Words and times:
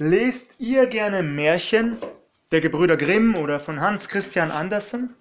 Lest 0.00 0.52
ihr 0.58 0.86
gerne 0.86 1.22
Märchen 1.22 1.98
der 2.52 2.62
Gebrüder 2.62 2.96
Grimm 2.96 3.34
oder 3.34 3.60
von 3.60 3.82
Hans 3.82 4.08
Christian 4.08 4.50
Andersen? 4.50 5.14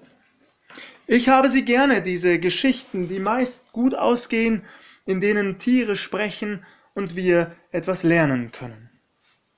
Ich 1.05 1.27
habe 1.27 1.49
sie 1.49 1.65
gerne, 1.65 2.01
diese 2.01 2.39
Geschichten, 2.39 3.09
die 3.09 3.19
meist 3.19 3.73
gut 3.73 3.93
ausgehen, 3.93 4.63
in 5.05 5.19
denen 5.19 5.57
Tiere 5.57 5.97
sprechen 5.97 6.63
und 6.93 7.17
wir 7.17 7.53
etwas 7.73 8.03
lernen 8.03 8.53
können. 8.53 8.89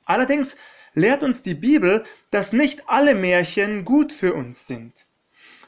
Allerdings 0.06 0.58
lehrt 0.96 1.22
uns 1.22 1.44
die 1.44 1.54
Bibel, 1.54 2.04
dass 2.32 2.52
nicht 2.52 2.90
alle 2.90 3.14
Märchen 3.14 3.86
gut 3.86 4.12
für 4.12 4.34
uns 4.34 4.66
sind. 4.66 5.06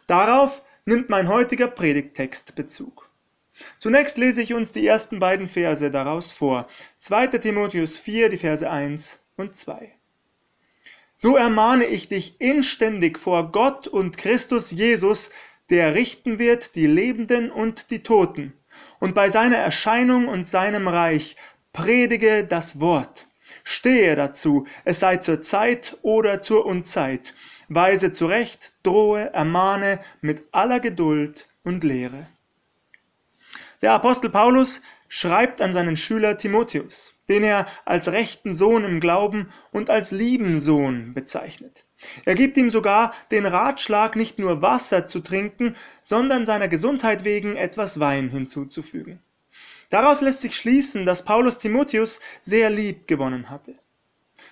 Darauf 0.08 0.64
nimmt 0.86 1.10
mein 1.10 1.28
heutiger 1.28 1.68
Predigttext 1.68 2.56
Bezug. 2.56 3.08
Zunächst 3.78 4.18
lese 4.18 4.42
ich 4.42 4.56
uns 4.56 4.72
die 4.72 4.88
ersten 4.88 5.20
beiden 5.20 5.46
Verse 5.46 5.92
daraus 5.92 6.34
vor. 6.34 6.66
2. 6.98 7.28
Timotheus 7.38 8.00
4, 8.00 8.30
die 8.30 8.38
Verse 8.38 8.68
1 8.68 9.20
und 9.36 9.56
2. 9.56 9.94
So 11.16 11.38
ermahne 11.38 11.86
ich 11.86 12.08
dich 12.08 12.42
inständig 12.42 13.18
vor 13.18 13.52
Gott 13.52 13.88
und 13.88 14.18
Christus 14.18 14.72
Jesus, 14.72 15.30
der 15.70 15.96
richten 15.96 16.40
wird 16.40 16.76
die 16.76 16.88
Lebenden 16.88 17.52
und 17.52 17.92
die 17.92 18.04
Toten. 18.04 18.54
Und 19.00 19.16
bei 19.16 19.30
seiner 19.30 19.58
Erscheinung 19.58 20.28
und 20.28 20.48
seinem 20.48 20.88
Reich 20.88 21.36
predige 21.72 22.44
das 22.44 22.80
Wort. 22.80 23.28
Stehe 23.64 24.16
dazu, 24.16 24.68
es 24.84 25.00
sei 25.00 25.18
zur 25.18 25.42
Zeit 25.42 25.98
oder 26.02 26.42
zur 26.42 26.66
Unzeit. 26.66 27.34
Weise 27.70 28.12
zurecht, 28.12 28.74
drohe, 28.84 29.32
ermahne 29.34 30.00
mit 30.22 30.44
aller 30.52 30.80
Geduld 30.80 31.48
und 31.64 31.84
Lehre. 31.84 32.28
Der 33.82 33.94
Apostel 33.94 34.30
Paulus 34.30 34.82
schreibt 35.08 35.62
an 35.62 35.74
seinen 35.74 35.96
Schüler 35.96 36.38
Timotheus, 36.38 37.16
den 37.30 37.44
er 37.44 37.68
als 37.86 38.12
rechten 38.12 38.54
Sohn 38.54 38.84
im 38.84 39.00
Glauben 39.00 39.50
und 39.72 39.90
als 39.90 40.12
lieben 40.12 40.56
Sohn 40.56 41.14
bezeichnet. 41.14 41.86
Er 42.26 42.36
gibt 42.36 42.58
ihm 42.58 42.70
sogar 42.70 43.14
den 43.32 43.46
Ratschlag, 43.46 44.16
nicht 44.16 44.40
nur 44.40 44.62
Wasser 44.62 45.06
zu 45.06 45.20
trinken, 45.20 45.76
sondern 46.02 46.46
seiner 46.46 46.68
Gesundheit 46.68 47.24
wegen 47.24 47.56
etwas 47.56 48.00
Wein 48.00 48.30
hinzuzufügen. 48.30 49.20
Daraus 49.90 50.22
lässt 50.22 50.42
sich 50.42 50.58
schließen, 50.58 51.06
dass 51.06 51.24
Paulus 51.24 51.60
Timotheus 51.60 52.20
sehr 52.42 52.70
lieb 52.70 53.08
gewonnen 53.08 53.50
hatte. 53.50 53.76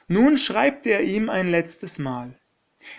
Nun 0.07 0.37
schreibt 0.37 0.85
er 0.85 1.01
ihm 1.01 1.29
ein 1.29 1.49
letztes 1.49 1.97
Mal. 1.97 2.37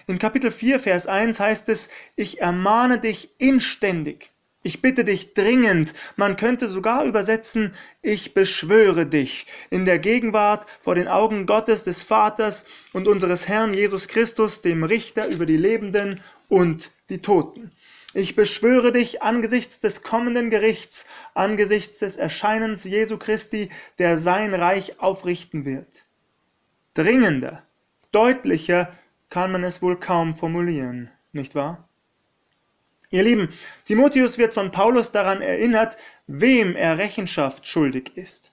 In 0.07 0.19
Kapitel 0.19 0.51
4, 0.51 0.81
Vers 0.81 1.07
1 1.07 1.39
heißt 1.41 1.69
es, 1.69 1.89
ich 2.17 2.41
ermahne 2.41 2.99
dich 2.99 3.31
inständig. 3.39 4.32
Ich 4.65 4.81
bitte 4.81 5.05
dich 5.05 5.35
dringend, 5.35 5.93
man 6.15 6.37
könnte 6.37 6.69
sogar 6.69 7.05
übersetzen, 7.05 7.73
ich 8.01 8.33
beschwöre 8.33 9.07
dich 9.07 9.47
in 9.71 9.85
der 9.85 9.99
Gegenwart 9.99 10.67
vor 10.79 10.95
den 10.95 11.09
Augen 11.09 11.47
Gottes 11.47 11.83
des 11.83 12.05
Vaters 12.05 12.65
und 12.93 13.09
unseres 13.09 13.49
Herrn 13.49 13.73
Jesus 13.73 14.07
Christus, 14.07 14.61
dem 14.61 14.85
Richter 14.85 15.27
über 15.27 15.47
die 15.47 15.57
Lebenden 15.57 16.21
und 16.49 16.93
die 17.11 17.21
Toten. 17.21 17.73
Ich 18.15 18.37
beschwöre 18.37 18.93
dich 18.93 19.23
angesichts 19.23 19.81
des 19.81 20.03
kommenden 20.03 20.49
Gerichts, 20.49 21.07
angesichts 21.35 21.99
des 21.99 22.17
Erscheinens 22.17 22.85
Jesu 22.85 23.19
Christi, 23.19 23.69
der 23.99 24.17
sein 24.17 24.55
Reich 24.55 25.01
aufrichten 25.01 25.65
wird. 25.65 26.05
Dringender, 26.95 27.65
deutlicher 28.13 28.93
kann 29.29 29.51
man 29.51 29.65
es 29.65 29.83
wohl 29.83 29.99
kaum 29.99 30.37
formulieren, 30.37 31.11
nicht 31.33 31.55
wahr? 31.57 31.89
Ihr 33.13 33.25
Lieben, 33.25 33.49
Timotheus 33.85 34.39
wird 34.39 34.55
von 34.55 34.71
Paulus 34.71 35.13
daran 35.13 35.43
erinnert, 35.43 35.99
wem 36.27 36.75
er 36.75 36.97
Rechenschaft 36.97 37.69
schuldig 37.69 38.13
ist. 38.17 38.53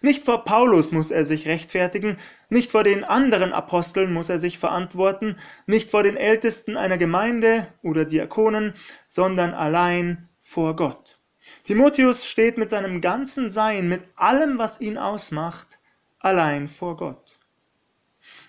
Nicht 0.00 0.24
vor 0.24 0.44
Paulus 0.44 0.92
muss 0.92 1.10
er 1.10 1.26
sich 1.26 1.46
rechtfertigen, 1.46 2.16
nicht 2.48 2.70
vor 2.70 2.84
den 2.84 3.04
anderen 3.04 3.52
Aposteln 3.52 4.10
muss 4.12 4.30
er 4.30 4.38
sich 4.38 4.58
verantworten, 4.58 5.36
nicht 5.66 5.90
vor 5.90 6.02
den 6.02 6.16
Ältesten 6.16 6.78
einer 6.78 6.96
Gemeinde 6.96 7.68
oder 7.82 8.06
Diakonen, 8.06 8.72
sondern 9.08 9.52
allein 9.52 10.30
vor 10.40 10.74
Gott. 10.74 11.18
Timotheus 11.64 12.26
steht 12.26 12.56
mit 12.56 12.70
seinem 12.70 13.02
ganzen 13.02 13.50
Sein, 13.50 13.88
mit 13.88 14.04
allem, 14.16 14.58
was 14.58 14.80
ihn 14.80 14.96
ausmacht, 14.96 15.80
allein 16.18 16.66
vor 16.66 16.96
Gott. 16.96 17.38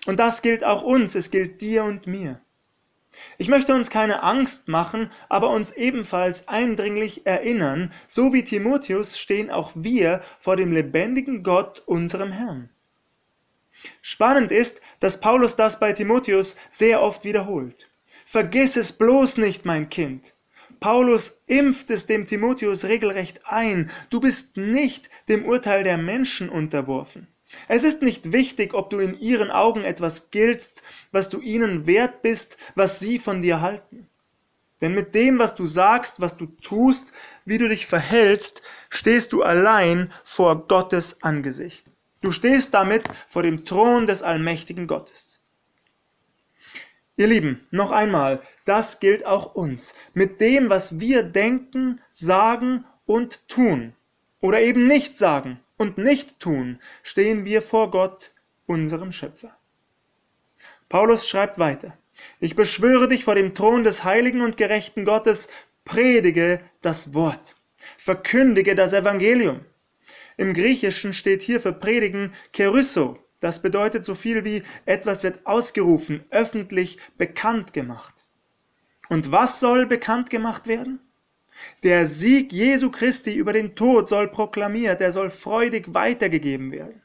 Und 0.06 0.18
das 0.18 0.40
gilt 0.40 0.64
auch 0.64 0.82
uns, 0.82 1.14
es 1.14 1.30
gilt 1.30 1.60
dir 1.60 1.84
und 1.84 2.06
mir. 2.06 2.40
Ich 3.38 3.48
möchte 3.48 3.74
uns 3.74 3.90
keine 3.90 4.22
Angst 4.22 4.68
machen, 4.68 5.10
aber 5.28 5.50
uns 5.50 5.70
ebenfalls 5.72 6.48
eindringlich 6.48 7.26
erinnern, 7.26 7.92
so 8.06 8.32
wie 8.32 8.44
Timotheus 8.44 9.18
stehen 9.18 9.50
auch 9.50 9.72
wir 9.74 10.20
vor 10.38 10.56
dem 10.56 10.72
lebendigen 10.72 11.42
Gott, 11.42 11.82
unserem 11.86 12.32
Herrn. 12.32 12.70
Spannend 14.02 14.52
ist, 14.52 14.80
dass 14.98 15.20
Paulus 15.20 15.56
das 15.56 15.80
bei 15.80 15.92
Timotheus 15.92 16.56
sehr 16.70 17.02
oft 17.02 17.24
wiederholt. 17.24 17.88
Vergiss 18.24 18.76
es 18.76 18.92
bloß 18.92 19.38
nicht, 19.38 19.64
mein 19.64 19.88
Kind. 19.88 20.34
Paulus 20.80 21.42
impft 21.46 21.90
es 21.90 22.06
dem 22.06 22.26
Timotheus 22.26 22.84
regelrecht 22.84 23.42
ein. 23.44 23.90
Du 24.08 24.20
bist 24.20 24.56
nicht 24.56 25.10
dem 25.28 25.44
Urteil 25.44 25.84
der 25.84 25.98
Menschen 25.98 26.48
unterworfen. 26.48 27.28
Es 27.68 27.84
ist 27.84 28.02
nicht 28.02 28.32
wichtig, 28.32 28.74
ob 28.74 28.90
du 28.90 28.98
in 28.98 29.18
ihren 29.18 29.50
Augen 29.50 29.84
etwas 29.84 30.30
giltst, 30.30 30.82
was 31.12 31.28
du 31.28 31.40
ihnen 31.40 31.86
wert 31.86 32.22
bist, 32.22 32.56
was 32.74 33.00
sie 33.00 33.18
von 33.18 33.42
dir 33.42 33.60
halten. 33.60 34.08
Denn 34.80 34.94
mit 34.94 35.14
dem, 35.14 35.38
was 35.38 35.54
du 35.54 35.66
sagst, 35.66 36.20
was 36.20 36.36
du 36.36 36.46
tust, 36.46 37.12
wie 37.44 37.58
du 37.58 37.68
dich 37.68 37.86
verhältst, 37.86 38.62
stehst 38.88 39.32
du 39.32 39.42
allein 39.42 40.12
vor 40.24 40.66
Gottes 40.68 41.22
Angesicht. 41.22 41.90
Du 42.22 42.32
stehst 42.32 42.74
damit 42.74 43.04
vor 43.26 43.42
dem 43.42 43.64
Thron 43.64 44.06
des 44.06 44.22
allmächtigen 44.22 44.86
Gottes. 44.86 45.40
Ihr 47.16 47.26
Lieben, 47.26 47.66
noch 47.70 47.90
einmal, 47.90 48.40
das 48.64 49.00
gilt 49.00 49.26
auch 49.26 49.54
uns. 49.54 49.94
Mit 50.14 50.40
dem, 50.40 50.70
was 50.70 51.00
wir 51.00 51.22
denken, 51.22 52.00
sagen 52.08 52.84
und 53.04 53.46
tun 53.48 53.92
oder 54.40 54.60
eben 54.60 54.86
nicht 54.86 55.18
sagen 55.18 55.60
und 55.80 55.96
nicht 55.96 56.38
tun, 56.40 56.78
stehen 57.02 57.46
wir 57.46 57.62
vor 57.62 57.90
Gott, 57.90 58.34
unserem 58.66 59.10
Schöpfer. 59.12 59.56
Paulus 60.90 61.26
schreibt 61.26 61.58
weiter. 61.58 61.96
Ich 62.38 62.54
beschwöre 62.54 63.08
dich 63.08 63.24
vor 63.24 63.34
dem 63.34 63.54
Thron 63.54 63.82
des 63.82 64.04
heiligen 64.04 64.42
und 64.42 64.58
gerechten 64.58 65.06
Gottes, 65.06 65.48
predige 65.86 66.60
das 66.82 67.14
Wort, 67.14 67.56
verkündige 67.96 68.74
das 68.74 68.92
Evangelium. 68.92 69.64
Im 70.36 70.52
Griechischen 70.52 71.14
steht 71.14 71.40
hier 71.40 71.60
für 71.60 71.72
predigen 71.72 72.32
Kerysso. 72.52 73.18
Das 73.40 73.62
bedeutet 73.62 74.04
so 74.04 74.14
viel 74.14 74.44
wie 74.44 74.62
etwas 74.84 75.22
wird 75.22 75.46
ausgerufen, 75.46 76.26
öffentlich 76.30 76.98
bekannt 77.16 77.72
gemacht. 77.72 78.26
Und 79.08 79.32
was 79.32 79.60
soll 79.60 79.86
bekannt 79.86 80.28
gemacht 80.28 80.66
werden? 80.66 81.00
Der 81.82 82.06
Sieg 82.06 82.52
Jesu 82.52 82.90
Christi 82.90 83.34
über 83.34 83.52
den 83.52 83.74
Tod 83.74 84.08
soll 84.08 84.28
proklamiert, 84.28 85.00
er 85.00 85.12
soll 85.12 85.30
freudig 85.30 85.94
weitergegeben 85.94 86.72
werden. 86.72 87.02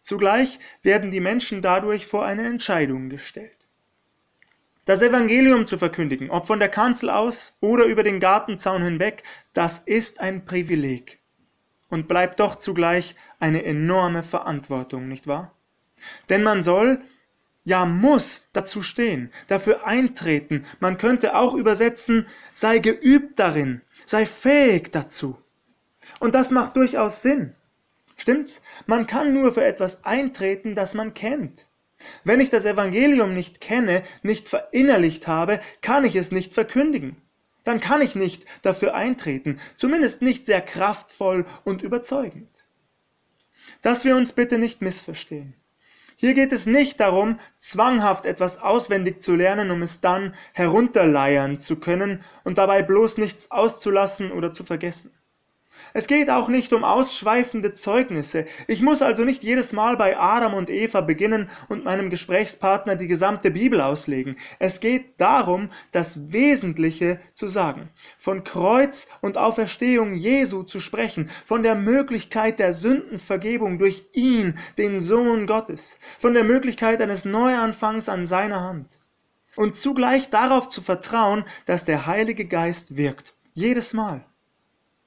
Zugleich 0.00 0.58
werden 0.82 1.10
die 1.10 1.20
Menschen 1.20 1.62
dadurch 1.62 2.06
vor 2.06 2.24
eine 2.24 2.46
Entscheidung 2.46 3.08
gestellt. 3.08 3.66
Das 4.84 5.00
Evangelium 5.00 5.64
zu 5.64 5.78
verkündigen, 5.78 6.30
ob 6.30 6.46
von 6.46 6.58
der 6.58 6.68
Kanzel 6.68 7.08
aus 7.08 7.56
oder 7.60 7.84
über 7.84 8.02
den 8.02 8.20
Gartenzaun 8.20 8.82
hinweg, 8.82 9.22
das 9.54 9.78
ist 9.78 10.20
ein 10.20 10.44
Privileg 10.44 11.20
und 11.88 12.06
bleibt 12.06 12.40
doch 12.40 12.56
zugleich 12.56 13.14
eine 13.38 13.64
enorme 13.64 14.22
Verantwortung, 14.22 15.08
nicht 15.08 15.26
wahr? 15.26 15.54
Denn 16.28 16.42
man 16.42 16.60
soll 16.60 17.00
ja 17.64 17.86
muss 17.86 18.48
dazu 18.52 18.82
stehen, 18.82 19.30
dafür 19.48 19.86
eintreten. 19.86 20.64
Man 20.80 20.98
könnte 20.98 21.34
auch 21.34 21.54
übersetzen, 21.54 22.26
sei 22.52 22.78
geübt 22.78 23.38
darin, 23.38 23.80
sei 24.04 24.26
fähig 24.26 24.92
dazu. 24.92 25.38
Und 26.20 26.34
das 26.34 26.50
macht 26.50 26.76
durchaus 26.76 27.22
Sinn. 27.22 27.54
Stimmt's? 28.16 28.62
Man 28.86 29.06
kann 29.06 29.32
nur 29.32 29.52
für 29.52 29.64
etwas 29.64 30.04
eintreten, 30.04 30.74
das 30.74 30.94
man 30.94 31.14
kennt. 31.14 31.66
Wenn 32.22 32.40
ich 32.40 32.50
das 32.50 32.64
Evangelium 32.64 33.32
nicht 33.32 33.60
kenne, 33.60 34.02
nicht 34.22 34.48
verinnerlicht 34.48 35.26
habe, 35.26 35.58
kann 35.80 36.04
ich 36.04 36.16
es 36.16 36.30
nicht 36.32 36.52
verkündigen. 36.52 37.16
Dann 37.64 37.80
kann 37.80 38.02
ich 38.02 38.14
nicht 38.14 38.44
dafür 38.62 38.94
eintreten, 38.94 39.58
zumindest 39.74 40.20
nicht 40.20 40.44
sehr 40.44 40.60
kraftvoll 40.60 41.46
und 41.64 41.82
überzeugend. 41.82 42.66
Dass 43.80 44.04
wir 44.04 44.16
uns 44.16 44.34
bitte 44.34 44.58
nicht 44.58 44.82
missverstehen. 44.82 45.54
Hier 46.16 46.34
geht 46.34 46.52
es 46.52 46.66
nicht 46.66 47.00
darum, 47.00 47.38
zwanghaft 47.58 48.26
etwas 48.26 48.60
auswendig 48.60 49.22
zu 49.22 49.34
lernen, 49.34 49.70
um 49.70 49.82
es 49.82 50.00
dann 50.00 50.34
herunterleiern 50.52 51.58
zu 51.58 51.76
können 51.76 52.22
und 52.44 52.58
dabei 52.58 52.82
bloß 52.82 53.18
nichts 53.18 53.50
auszulassen 53.50 54.32
oder 54.32 54.52
zu 54.52 54.64
vergessen. 54.64 55.13
Es 55.96 56.08
geht 56.08 56.28
auch 56.28 56.48
nicht 56.48 56.72
um 56.72 56.82
ausschweifende 56.82 57.72
Zeugnisse. 57.72 58.46
Ich 58.66 58.82
muss 58.82 59.00
also 59.00 59.22
nicht 59.22 59.44
jedes 59.44 59.72
Mal 59.72 59.96
bei 59.96 60.18
Adam 60.18 60.52
und 60.52 60.68
Eva 60.68 61.02
beginnen 61.02 61.48
und 61.68 61.84
meinem 61.84 62.10
Gesprächspartner 62.10 62.96
die 62.96 63.06
gesamte 63.06 63.52
Bibel 63.52 63.80
auslegen. 63.80 64.34
Es 64.58 64.80
geht 64.80 65.20
darum, 65.20 65.68
das 65.92 66.32
Wesentliche 66.32 67.20
zu 67.32 67.46
sagen. 67.46 67.90
Von 68.18 68.42
Kreuz 68.42 69.06
und 69.20 69.38
Auferstehung 69.38 70.16
Jesu 70.16 70.64
zu 70.64 70.80
sprechen. 70.80 71.30
Von 71.46 71.62
der 71.62 71.76
Möglichkeit 71.76 72.58
der 72.58 72.74
Sündenvergebung 72.74 73.78
durch 73.78 74.04
ihn, 74.14 74.58
den 74.76 74.98
Sohn 74.98 75.46
Gottes. 75.46 76.00
Von 76.18 76.34
der 76.34 76.42
Möglichkeit 76.42 77.00
eines 77.00 77.24
Neuanfangs 77.24 78.08
an 78.08 78.24
seiner 78.26 78.62
Hand. 78.62 78.98
Und 79.54 79.76
zugleich 79.76 80.28
darauf 80.28 80.68
zu 80.68 80.82
vertrauen, 80.82 81.44
dass 81.66 81.84
der 81.84 82.06
Heilige 82.06 82.46
Geist 82.46 82.96
wirkt. 82.96 83.34
Jedes 83.52 83.92
Mal. 83.92 84.26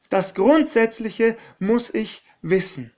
Das 0.10 0.34
Grundsätzliche 0.36 1.36
muss 1.60 1.94
ich 1.94 2.24
wissen, 2.42 2.94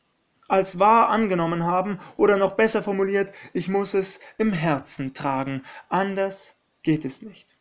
als 0.48 0.80
wahr 0.80 1.10
angenommen 1.10 1.66
haben 1.66 2.00
oder 2.18 2.38
noch 2.38 2.54
besser 2.54 2.84
formuliert, 2.84 3.34
ich 3.54 3.70
muss 3.70 3.94
es 3.94 4.20
im 4.38 4.52
Herzen 4.52 5.14
tragen, 5.14 5.64
anders 5.90 6.58
geht 6.84 7.06
es 7.06 7.22
nicht. 7.22 7.56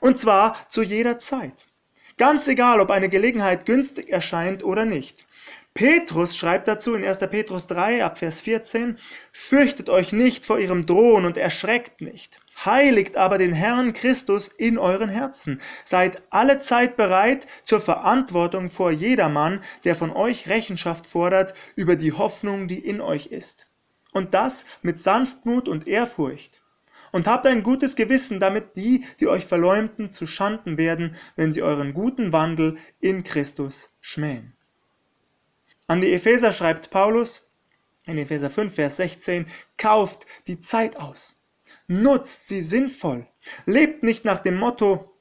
Und 0.00 0.18
zwar 0.18 0.56
zu 0.68 0.82
jeder 0.82 1.18
Zeit. 1.18 1.66
Ganz 2.18 2.46
egal, 2.46 2.80
ob 2.80 2.90
eine 2.90 3.08
Gelegenheit 3.08 3.66
günstig 3.66 4.10
erscheint 4.10 4.62
oder 4.62 4.84
nicht. 4.84 5.26
Petrus 5.74 6.36
schreibt 6.36 6.68
dazu 6.68 6.94
in 6.94 7.02
1. 7.02 7.18
Petrus 7.30 7.66
3 7.66 8.04
ab 8.04 8.18
Vers 8.18 8.42
14, 8.42 8.98
Fürchtet 9.32 9.88
euch 9.88 10.12
nicht 10.12 10.44
vor 10.44 10.58
ihrem 10.58 10.82
Drohen 10.84 11.24
und 11.24 11.38
erschreckt 11.38 12.02
nicht. 12.02 12.40
Heiligt 12.66 13.16
aber 13.16 13.38
den 13.38 13.54
Herrn 13.54 13.94
Christus 13.94 14.48
in 14.48 14.76
euren 14.76 15.08
Herzen. 15.08 15.60
Seid 15.84 16.22
alle 16.28 16.58
Zeit 16.58 16.98
bereit 16.98 17.46
zur 17.64 17.80
Verantwortung 17.80 18.68
vor 18.68 18.90
jedermann, 18.90 19.60
der 19.84 19.94
von 19.94 20.10
euch 20.10 20.46
Rechenschaft 20.48 21.06
fordert 21.06 21.54
über 21.74 21.96
die 21.96 22.12
Hoffnung, 22.12 22.68
die 22.68 22.86
in 22.86 23.00
euch 23.00 23.28
ist. 23.28 23.66
Und 24.12 24.34
das 24.34 24.66
mit 24.82 24.98
Sanftmut 24.98 25.68
und 25.68 25.86
Ehrfurcht. 25.86 26.62
Und 27.12 27.26
habt 27.26 27.46
ein 27.46 27.62
gutes 27.62 27.96
Gewissen, 27.96 28.40
damit 28.40 28.76
die, 28.76 29.06
die 29.20 29.28
euch 29.28 29.46
verleumden, 29.46 30.10
zu 30.10 30.26
Schanden 30.26 30.76
werden, 30.76 31.16
wenn 31.34 31.52
sie 31.52 31.62
euren 31.62 31.94
guten 31.94 32.32
Wandel 32.32 32.76
in 33.00 33.22
Christus 33.24 33.96
schmähen. 34.02 34.54
An 35.86 36.00
die 36.00 36.12
Epheser 36.12 36.52
schreibt 36.52 36.90
Paulus 36.90 37.48
in 38.06 38.18
Epheser 38.18 38.50
5, 38.50 38.74
Vers 38.74 38.96
16, 38.96 39.46
kauft 39.76 40.26
die 40.46 40.60
Zeit 40.60 40.96
aus. 40.96 41.38
Nutzt 41.86 42.48
sie 42.48 42.62
sinnvoll. 42.62 43.26
Lebt 43.66 44.02
nicht 44.02 44.24
nach 44.24 44.40
dem 44.40 44.56
Motto, 44.56 45.12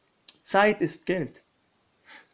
Zeit 0.42 0.82
ist 0.82 1.06
Geld. 1.06 1.44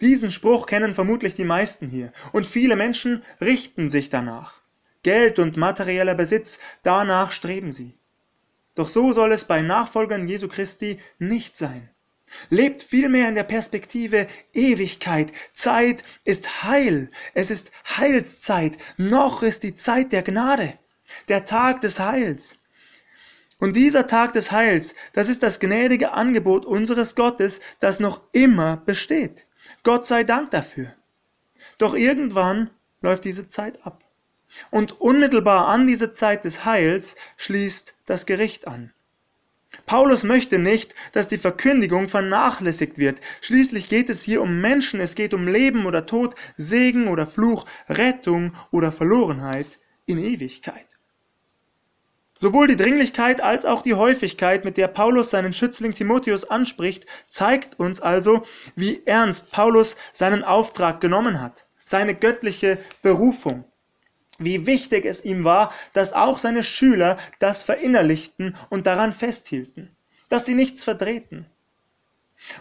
Diesen 0.02 0.32
Spruch 0.32 0.66
kennen 0.66 0.94
vermutlich 0.94 1.34
die 1.34 1.46
meisten 1.46 1.88
hier 1.88 2.12
und 2.32 2.46
viele 2.46 2.76
Menschen 2.76 3.24
richten 3.42 3.90
sich 3.90 4.10
danach. 4.10 4.62
Geld 5.04 5.40
und 5.40 5.58
materieller 5.58 6.16
Besitz, 6.16 6.60
danach 6.84 7.32
streben 7.32 7.72
sie. 7.72 7.98
Doch 8.76 8.88
so 8.88 9.12
soll 9.14 9.32
es 9.32 9.46
bei 9.46 9.62
Nachfolgern 9.62 10.28
Jesu 10.28 10.48
Christi 10.48 11.00
nicht 11.18 11.56
sein. 11.56 11.90
Lebt 12.50 12.82
vielmehr 12.82 13.30
in 13.30 13.36
der 13.36 13.44
Perspektive 13.44 14.28
Ewigkeit. 14.54 15.32
Zeit 15.54 16.04
ist 16.24 16.64
Heil. 16.64 17.10
Es 17.34 17.52
ist 17.52 17.72
Heilszeit. 17.98 18.78
Noch 18.98 19.44
ist 19.44 19.64
die 19.64 19.76
Zeit 19.76 20.12
der 20.12 20.24
Gnade. 20.24 20.78
Der 21.30 21.46
Tag 21.46 21.82
des 21.82 22.00
Heils. 22.00 22.58
Und 23.60 23.76
dieser 23.76 24.08
Tag 24.08 24.34
des 24.34 24.52
Heils, 24.52 24.94
das 25.14 25.30
ist 25.30 25.42
das 25.42 25.60
gnädige 25.60 26.12
Angebot 26.12 26.66
unseres 26.66 27.16
Gottes, 27.16 27.60
das 27.80 28.00
noch 28.00 28.22
immer 28.32 28.78
besteht. 28.78 29.48
Gott 29.84 30.06
sei 30.06 30.24
Dank 30.24 30.52
dafür. 30.52 30.94
Doch 31.78 31.96
irgendwann 31.96 32.70
läuft 33.02 33.26
diese 33.26 33.48
Zeit 33.48 33.86
ab. 33.86 34.04
Und 34.70 35.02
unmittelbar 35.02 35.68
an 35.68 35.88
diese 35.88 36.12
Zeit 36.12 36.46
des 36.46 36.66
Heils 36.66 37.16
schließt 37.36 37.96
das 38.06 38.26
Gericht 38.26 38.68
an. 38.68 38.94
Paulus 39.86 40.24
möchte 40.24 40.60
nicht, 40.60 40.96
dass 41.14 41.28
die 41.28 41.38
Verkündigung 41.38 42.08
vernachlässigt 42.08 42.98
wird. 42.98 43.22
Schließlich 43.42 43.90
geht 43.90 44.10
es 44.10 44.24
hier 44.24 44.42
um 44.42 44.60
Menschen, 44.62 45.00
es 45.00 45.16
geht 45.16 45.34
um 45.34 45.48
Leben 45.48 45.86
oder 45.86 46.06
Tod, 46.06 46.36
Segen 46.56 47.08
oder 47.08 47.28
Fluch, 47.28 47.66
Rettung 47.88 48.54
oder 48.72 48.92
Verlorenheit 48.92 49.80
in 50.06 50.18
Ewigkeit. 50.18 50.88
Sowohl 52.38 52.68
die 52.68 52.76
Dringlichkeit 52.76 53.42
als 53.42 53.66
auch 53.66 53.82
die 53.82 53.96
Häufigkeit, 53.96 54.64
mit 54.64 54.78
der 54.78 54.88
Paulus 54.88 55.32
seinen 55.32 55.54
Schützling 55.54 55.94
Timotheus 55.94 56.44
anspricht, 56.44 57.08
zeigt 57.28 57.80
uns 57.80 58.00
also, 58.00 58.44
wie 58.76 59.02
ernst 59.06 59.52
Paulus 59.52 59.96
seinen 60.14 60.44
Auftrag 60.44 61.02
genommen 61.02 61.42
hat, 61.42 61.66
seine 61.84 62.14
göttliche 62.14 62.78
Berufung 63.02 63.66
wie 64.40 64.66
wichtig 64.66 65.06
es 65.06 65.24
ihm 65.24 65.44
war, 65.44 65.74
dass 65.94 66.14
auch 66.14 66.38
seine 66.38 66.64
Schüler 66.64 67.18
das 67.40 67.64
verinnerlichten 67.64 68.56
und 68.70 68.88
daran 68.88 69.14
festhielten, 69.14 69.96
dass 70.30 70.46
sie 70.46 70.56
nichts 70.56 70.84
verdrehten. 70.84 71.46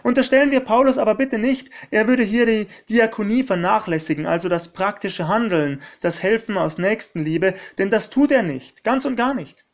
Unterstellen 0.01 0.49
wir 0.49 0.61
Paulus 0.61 0.97
aber 0.97 1.13
bitte 1.15 1.37
nicht, 1.37 1.69
er 1.91 2.07
würde 2.07 2.23
hier 2.23 2.45
die 2.45 2.67
Diakonie 2.89 3.43
vernachlässigen, 3.43 4.25
also 4.25 4.49
das 4.49 4.69
praktische 4.69 5.27
Handeln, 5.27 5.81
das 6.01 6.23
Helfen 6.23 6.57
aus 6.57 6.79
Nächstenliebe, 6.79 7.53
denn 7.77 7.91
das 7.91 8.09
tut 8.09 8.31
er 8.31 8.41
nicht, 8.41 8.83
ganz 8.83 9.05
und 9.05 9.15
gar 9.15 9.35
nicht. 9.35 9.65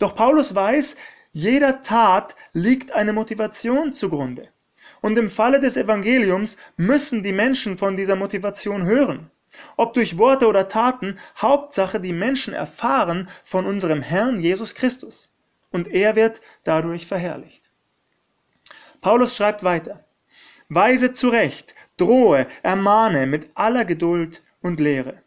Doch 0.00 0.16
Paulus 0.16 0.54
weiß, 0.54 0.96
jeder 1.30 1.82
Tat 1.82 2.34
liegt 2.52 2.92
eine 2.92 3.12
Motivation 3.12 3.92
zugrunde. 3.92 4.48
Und 5.00 5.18
im 5.18 5.30
Falle 5.30 5.60
des 5.60 5.76
Evangeliums 5.76 6.56
müssen 6.76 7.22
die 7.22 7.32
Menschen 7.32 7.76
von 7.76 7.94
dieser 7.94 8.16
Motivation 8.16 8.84
hören. 8.84 9.30
Ob 9.76 9.94
durch 9.94 10.18
Worte 10.18 10.46
oder 10.46 10.68
Taten, 10.68 11.18
Hauptsache 11.40 12.00
die 12.00 12.12
Menschen 12.12 12.54
erfahren 12.54 13.28
von 13.44 13.66
unserem 13.66 14.02
Herrn 14.02 14.38
Jesus 14.38 14.74
Christus. 14.74 15.32
Und 15.70 15.88
er 15.88 16.16
wird 16.16 16.40
dadurch 16.64 17.06
verherrlicht. 17.06 17.70
Paulus 19.00 19.36
schreibt 19.36 19.62
weiter. 19.62 20.04
Weise 20.68 21.12
zurecht, 21.12 21.74
drohe, 21.96 22.46
ermahne 22.62 23.26
mit 23.26 23.50
aller 23.54 23.84
Geduld 23.84 24.42
und 24.60 24.80
Lehre. 24.80 25.22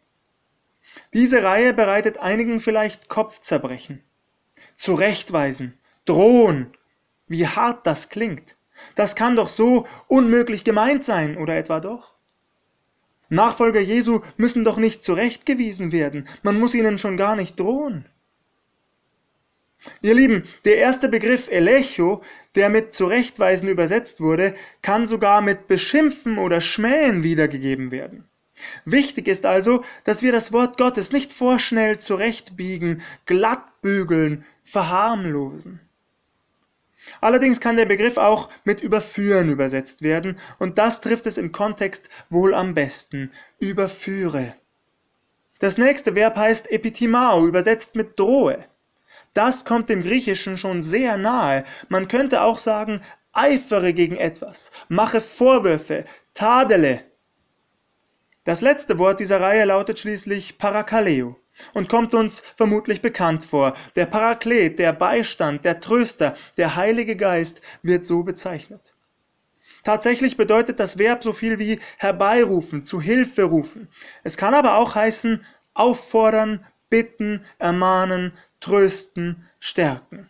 Diese 1.14 1.42
Reihe 1.42 1.72
bereitet 1.72 2.18
einigen 2.18 2.60
vielleicht 2.60 3.08
Kopfzerbrechen. 3.08 4.02
Zurechtweisen, 4.74 5.78
drohen, 6.04 6.72
wie 7.26 7.46
hart 7.46 7.86
das 7.86 8.08
klingt. 8.08 8.56
Das 8.94 9.14
kann 9.14 9.36
doch 9.36 9.48
so 9.48 9.86
unmöglich 10.08 10.64
gemeint 10.64 11.04
sein, 11.04 11.36
oder 11.36 11.56
etwa 11.56 11.80
doch? 11.80 12.14
Nachfolger 13.30 13.80
Jesu 13.80 14.20
müssen 14.36 14.64
doch 14.64 14.76
nicht 14.76 15.02
zurechtgewiesen 15.04 15.92
werden, 15.92 16.28
man 16.42 16.58
muss 16.58 16.74
ihnen 16.74 16.98
schon 16.98 17.16
gar 17.16 17.36
nicht 17.36 17.58
drohen. 17.58 18.04
Ihr 20.02 20.14
Lieben, 20.14 20.42
der 20.64 20.76
erste 20.76 21.08
Begriff 21.08 21.48
Elecho, 21.50 22.22
der 22.54 22.68
mit 22.68 22.92
zurechtweisen 22.92 23.68
übersetzt 23.68 24.20
wurde, 24.20 24.54
kann 24.82 25.06
sogar 25.06 25.40
mit 25.40 25.68
beschimpfen 25.68 26.36
oder 26.36 26.60
schmähen 26.60 27.22
wiedergegeben 27.22 27.90
werden. 27.90 28.24
Wichtig 28.84 29.26
ist 29.26 29.46
also, 29.46 29.82
dass 30.04 30.22
wir 30.22 30.32
das 30.32 30.52
Wort 30.52 30.76
Gottes 30.76 31.12
nicht 31.12 31.32
vorschnell 31.32 31.98
zurechtbiegen, 31.98 33.02
glattbügeln, 33.24 34.44
verharmlosen. 34.62 35.80
Allerdings 37.20 37.60
kann 37.60 37.76
der 37.76 37.86
Begriff 37.86 38.16
auch 38.16 38.48
mit 38.64 38.80
überführen 38.82 39.48
übersetzt 39.48 40.02
werden, 40.02 40.38
und 40.58 40.78
das 40.78 41.00
trifft 41.00 41.26
es 41.26 41.38
im 41.38 41.52
Kontext 41.52 42.08
wohl 42.28 42.54
am 42.54 42.74
besten. 42.74 43.30
Überführe. 43.58 44.54
Das 45.58 45.78
nächste 45.78 46.14
Verb 46.14 46.36
heißt 46.36 46.70
epitimao, 46.70 47.46
übersetzt 47.46 47.94
mit 47.94 48.18
drohe. 48.18 48.64
Das 49.34 49.64
kommt 49.64 49.88
dem 49.88 50.02
Griechischen 50.02 50.56
schon 50.56 50.80
sehr 50.80 51.16
nahe. 51.16 51.64
Man 51.88 52.08
könnte 52.08 52.42
auch 52.42 52.58
sagen, 52.58 53.00
eifere 53.32 53.92
gegen 53.92 54.16
etwas, 54.16 54.72
mache 54.88 55.20
Vorwürfe, 55.20 56.04
tadele. 56.34 57.04
Das 58.44 58.62
letzte 58.62 58.98
Wort 58.98 59.20
dieser 59.20 59.40
Reihe 59.40 59.66
lautet 59.66 59.98
schließlich 59.98 60.58
parakaleo 60.58 61.36
und 61.74 61.88
kommt 61.88 62.14
uns 62.14 62.42
vermutlich 62.56 63.02
bekannt 63.02 63.44
vor. 63.44 63.74
Der 63.96 64.06
Paraklet, 64.06 64.78
der 64.78 64.92
Beistand, 64.92 65.64
der 65.64 65.80
Tröster, 65.80 66.34
der 66.56 66.76
Heilige 66.76 67.16
Geist 67.16 67.60
wird 67.82 68.04
so 68.04 68.22
bezeichnet. 68.22 68.94
Tatsächlich 69.82 70.36
bedeutet 70.36 70.78
das 70.78 70.98
Verb 70.98 71.22
so 71.22 71.32
viel 71.32 71.58
wie 71.58 71.80
herbeirufen, 71.98 72.82
zu 72.82 73.00
Hilfe 73.00 73.44
rufen. 73.44 73.88
Es 74.24 74.36
kann 74.36 74.54
aber 74.54 74.76
auch 74.76 74.94
heißen 74.94 75.44
auffordern, 75.74 76.64
bitten, 76.90 77.44
ermahnen, 77.58 78.32
trösten, 78.60 79.48
stärken. 79.58 80.28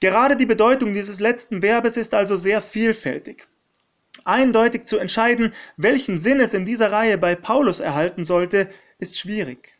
Gerade 0.00 0.36
die 0.36 0.46
Bedeutung 0.46 0.92
dieses 0.92 1.20
letzten 1.20 1.62
Verbes 1.62 1.96
ist 1.96 2.14
also 2.14 2.36
sehr 2.36 2.60
vielfältig. 2.60 3.46
Eindeutig 4.24 4.86
zu 4.86 4.98
entscheiden, 4.98 5.52
welchen 5.76 6.18
Sinn 6.18 6.40
es 6.40 6.54
in 6.54 6.64
dieser 6.64 6.92
Reihe 6.92 7.18
bei 7.18 7.34
Paulus 7.34 7.80
erhalten 7.80 8.24
sollte, 8.24 8.68
ist 8.98 9.18
schwierig. 9.18 9.77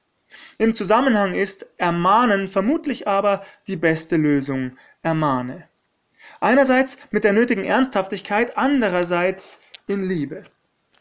Im 0.59 0.75
Zusammenhang 0.75 1.35
ist 1.35 1.67
ermahnen 1.77 2.49
vermutlich 2.49 3.07
aber 3.07 3.45
die 3.67 3.77
beste 3.77 4.17
Lösung. 4.17 4.77
Ermahne. 5.03 5.69
Einerseits 6.41 6.99
mit 7.11 7.25
der 7.25 7.33
nötigen 7.33 7.65
Ernsthaftigkeit, 7.65 8.57
andererseits 8.57 9.61
in 9.87 10.09
Liebe. 10.09 10.45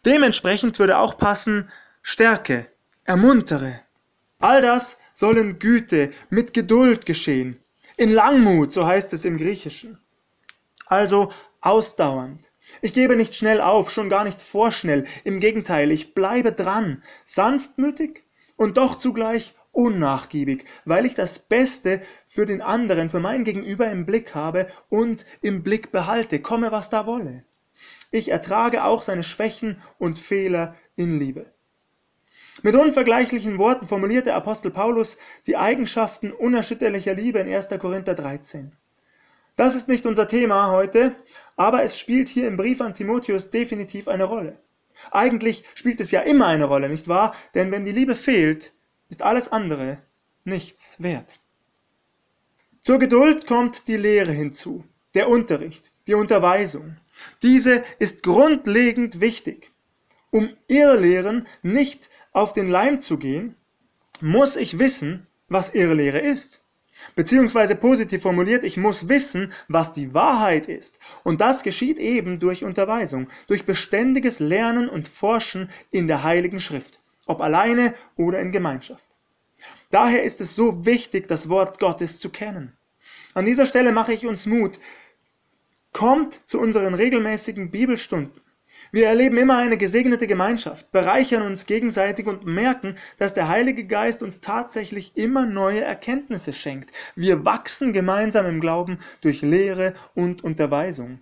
Dementsprechend 0.06 0.80
würde 0.80 0.98
auch 0.98 1.18
passen, 1.18 1.70
stärke, 2.02 2.68
ermuntere. 3.04 3.82
All 4.40 4.62
das 4.62 5.00
soll 5.14 5.38
in 5.38 5.60
Güte, 5.60 6.12
mit 6.30 6.54
Geduld 6.54 7.06
geschehen. 7.06 7.60
In 7.98 8.12
Langmut, 8.12 8.72
so 8.72 8.86
heißt 8.86 9.12
es 9.14 9.26
im 9.26 9.38
Griechischen. 9.38 9.98
Also 10.86 11.32
ausdauernd. 11.62 12.52
Ich 12.82 12.94
gebe 12.94 13.16
nicht 13.16 13.36
schnell 13.36 13.62
auf, 13.62 13.90
schon 13.90 14.10
gar 14.10 14.24
nicht 14.24 14.40
vorschnell. 14.40 15.06
Im 15.24 15.40
Gegenteil, 15.40 15.92
ich 15.92 16.14
bleibe 16.14 16.52
dran, 16.52 17.02
sanftmütig 17.26 18.24
und 18.58 18.78
doch 18.78 18.96
zugleich 18.96 19.54
unnachgiebig, 19.72 20.66
weil 20.86 21.06
ich 21.06 21.16
das 21.16 21.40
Beste 21.40 22.02
für 22.26 22.46
den 22.46 22.62
anderen, 22.62 23.10
für 23.10 23.20
mein 23.20 23.44
Gegenüber 23.44 23.90
im 23.90 24.06
Blick 24.06 24.36
habe 24.36 24.68
und 24.90 25.26
im 25.42 25.64
Blick 25.64 25.92
behalte, 25.92 26.42
komme 26.42 26.72
was 26.72 26.90
da 26.90 27.06
wolle. 27.06 27.46
Ich 28.12 28.30
ertrage 28.30 28.84
auch 28.84 29.04
seine 29.04 29.24
Schwächen 29.24 29.82
und 30.00 30.18
Fehler 30.18 30.76
in 30.96 31.20
Liebe. 31.20 31.54
Mit 32.64 32.76
unvergleichlichen 32.76 33.60
Worten 33.60 33.88
formuliert 33.88 34.26
der 34.26 34.36
Apostel 34.36 34.72
Paulus 34.72 35.18
die 35.46 35.58
Eigenschaften 35.58 36.32
unerschütterlicher 36.32 37.14
Liebe 37.14 37.40
in 37.40 37.54
1. 37.54 37.68
Korinther 37.80 38.16
13. 38.16 38.76
Das 39.56 39.76
ist 39.76 39.88
nicht 39.88 40.08
unser 40.08 40.28
Thema 40.28 40.72
heute, 40.72 41.16
aber 41.56 41.84
es 41.84 42.00
spielt 42.00 42.30
hier 42.30 42.48
im 42.48 42.58
Brief 42.58 42.82
an 42.82 42.96
Timotheus 42.96 43.52
definitiv 43.52 44.08
eine 44.08 44.24
Rolle. 44.24 44.60
Eigentlich 45.12 45.64
spielt 45.76 46.00
es 46.00 46.12
ja 46.12 46.22
immer 46.22 46.48
eine 46.48 46.66
Rolle, 46.66 46.90
nicht 46.90 47.08
wahr? 47.08 47.36
Denn 47.54 47.72
wenn 47.72 47.86
die 47.86 47.92
Liebe 47.92 48.16
fehlt, 48.16 48.74
ist 49.10 49.22
alles 49.22 49.52
andere 49.52 49.98
nichts 50.44 51.02
wert. 51.02 51.40
Zur 52.82 53.00
Geduld 53.00 53.48
kommt 53.48 53.88
die 53.88 53.98
Lehre 53.98 54.32
hinzu, 54.32 54.84
der 55.14 55.30
Unterricht, 55.30 55.92
die 56.08 56.14
Unterweisung. 56.14 56.98
Diese 57.42 57.84
ist 58.00 58.24
grundlegend 58.24 59.20
wichtig. 59.20 59.72
Um 60.30 60.56
Irrlehren 60.68 61.48
nicht 61.64 62.10
auf 62.32 62.54
den 62.54 62.68
Leim 62.68 63.00
zu 63.00 63.18
gehen, 63.18 63.56
muss 64.22 64.56
ich 64.56 64.80
wissen, 64.80 65.28
was 65.48 65.74
Irrlehre 65.74 66.20
ist. 66.20 66.62
Beziehungsweise 67.16 67.76
positiv 67.76 68.22
formuliert, 68.22 68.64
ich 68.64 68.78
muss 68.78 69.10
wissen, 69.10 69.52
was 69.68 69.94
die 69.94 70.14
Wahrheit 70.14 70.68
ist. 70.68 71.00
Und 71.24 71.42
das 71.42 71.64
geschieht 71.64 71.98
eben 72.00 72.40
durch 72.40 72.64
Unterweisung, 72.64 73.28
durch 73.48 73.66
beständiges 73.66 74.40
Lernen 74.40 74.90
und 74.90 75.08
Forschen 75.08 75.70
in 75.92 76.08
der 76.08 76.24
Heiligen 76.24 76.60
Schrift, 76.60 77.00
ob 77.26 77.42
alleine 77.42 77.94
oder 78.16 78.40
in 78.40 78.52
Gemeinschaft. 78.52 79.18
Daher 79.90 80.24
ist 80.24 80.42
es 80.42 80.56
so 80.56 80.86
wichtig, 80.86 81.28
das 81.28 81.50
Wort 81.50 81.80
Gottes 81.80 82.20
zu 82.20 82.30
kennen. 82.30 82.78
An 83.34 83.46
dieser 83.46 83.66
Stelle 83.66 83.92
mache 83.92 84.14
ich 84.14 84.26
uns 84.26 84.46
Mut. 84.46 84.80
Kommt 85.94 86.48
zu 86.48 86.60
unseren 86.60 86.94
regelmäßigen 86.94 87.72
Bibelstunden. 87.72 88.42
Wir 88.92 89.08
erleben 89.08 89.38
immer 89.38 89.58
eine 89.58 89.78
gesegnete 89.78 90.28
Gemeinschaft, 90.28 90.92
bereichern 90.92 91.42
uns 91.44 91.66
gegenseitig 91.66 92.28
und 92.28 92.46
merken, 92.46 92.96
dass 93.18 93.34
der 93.34 93.50
Heilige 93.50 93.86
Geist 93.86 94.24
uns 94.24 94.40
tatsächlich 94.40 95.18
immer 95.18 95.46
neue 95.46 95.82
Erkenntnisse 95.82 96.54
schenkt. 96.54 96.92
Wir 97.16 97.46
wachsen 97.46 97.94
gemeinsam 97.94 98.46
im 98.46 98.62
Glauben 98.62 99.00
durch 99.22 99.42
Lehre 99.42 99.94
und 100.16 100.44
Unterweisung. 100.44 101.20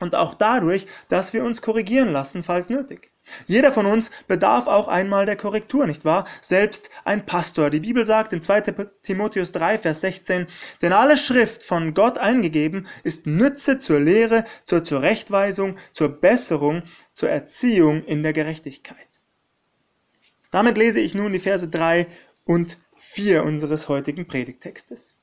Und 0.00 0.14
auch 0.14 0.34
dadurch, 0.34 0.86
dass 1.08 1.32
wir 1.32 1.44
uns 1.44 1.62
korrigieren 1.62 2.10
lassen, 2.12 2.42
falls 2.42 2.70
nötig. 2.70 3.10
Jeder 3.46 3.72
von 3.72 3.86
uns 3.86 4.10
bedarf 4.26 4.66
auch 4.66 4.88
einmal 4.88 5.26
der 5.26 5.36
Korrektur, 5.36 5.86
nicht 5.86 6.04
wahr? 6.04 6.26
Selbst 6.40 6.90
ein 7.04 7.26
Pastor. 7.26 7.70
Die 7.70 7.80
Bibel 7.80 8.04
sagt 8.04 8.32
in 8.32 8.40
2 8.40 8.60
Timotheus 9.02 9.52
3, 9.52 9.78
Vers 9.78 10.00
16, 10.00 10.46
denn 10.82 10.92
alle 10.92 11.16
Schrift 11.16 11.62
von 11.62 11.94
Gott 11.94 12.18
eingegeben 12.18 12.86
ist 13.04 13.26
Nütze 13.26 13.78
zur 13.78 14.00
Lehre, 14.00 14.44
zur 14.64 14.84
Zurechtweisung, 14.84 15.76
zur 15.92 16.08
Besserung, 16.08 16.82
zur 17.12 17.30
Erziehung 17.30 18.04
in 18.04 18.22
der 18.22 18.32
Gerechtigkeit. 18.32 18.96
Damit 20.50 20.78
lese 20.78 21.00
ich 21.00 21.14
nun 21.14 21.32
die 21.32 21.38
Verse 21.38 21.68
3 21.68 22.06
und 22.44 22.78
4 22.96 23.44
unseres 23.44 23.88
heutigen 23.88 24.26
Predigtextes. 24.26 25.17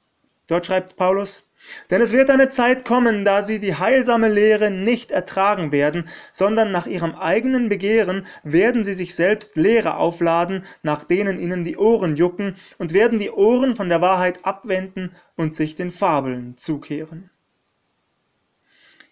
Dort 0.48 0.66
schreibt 0.68 0.96
Paulus, 0.96 1.44
denn 1.90 2.02
es 2.02 2.12
wird 2.12 2.30
eine 2.30 2.50
Zeit 2.50 2.86
kommen, 2.86 3.24
da 3.24 3.44
sie 3.44 3.60
die 3.60 3.76
heilsame 3.76 4.30
Lehre 4.30 4.70
nicht 4.70 5.10
ertragen 5.12 5.72
werden, 5.72 6.08
sondern 6.32 6.72
nach 6.72 6.86
ihrem 6.86 7.16
eigenen 7.16 7.70
Begehren 7.70 8.28
werden 8.44 8.84
sie 8.84 8.94
sich 8.94 9.16
selbst 9.16 9.56
Lehre 9.56 9.96
aufladen, 9.96 10.64
nach 10.84 11.04
denen 11.04 11.40
ihnen 11.40 11.64
die 11.64 11.78
Ohren 11.78 12.16
jucken, 12.16 12.56
und 12.78 12.94
werden 12.94 13.18
die 13.18 13.32
Ohren 13.32 13.76
von 13.76 13.90
der 13.90 14.02
Wahrheit 14.02 14.46
abwenden 14.46 15.12
und 15.36 15.56
sich 15.56 15.76
den 15.76 15.90
Fabeln 15.90 16.56
zukehren. 16.56 17.30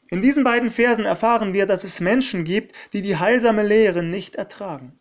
In 0.09 0.21
diesen 0.21 0.43
beiden 0.43 0.69
Versen 0.69 1.05
erfahren 1.05 1.55
wir, 1.55 1.65
dass 1.65 1.83
es 1.83 1.99
Menschen 1.99 2.43
gibt, 2.43 2.75
die 2.93 3.01
die 3.01 3.17
heilsame 3.17 3.63
Lehre 3.63 4.03
nicht 4.03 4.35
ertragen. 4.35 4.99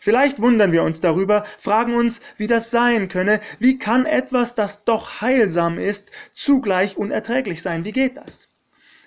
Vielleicht 0.00 0.40
wundern 0.40 0.72
wir 0.72 0.82
uns 0.82 1.00
darüber, 1.00 1.44
fragen 1.58 1.94
uns, 1.94 2.20
wie 2.36 2.46
das 2.46 2.70
sein 2.70 3.08
könne, 3.08 3.40
wie 3.58 3.78
kann 3.78 4.06
etwas, 4.06 4.54
das 4.54 4.84
doch 4.84 5.20
heilsam 5.20 5.78
ist, 5.78 6.12
zugleich 6.32 6.96
unerträglich 6.96 7.62
sein, 7.62 7.84
wie 7.84 7.92
geht 7.92 8.16
das? 8.16 8.48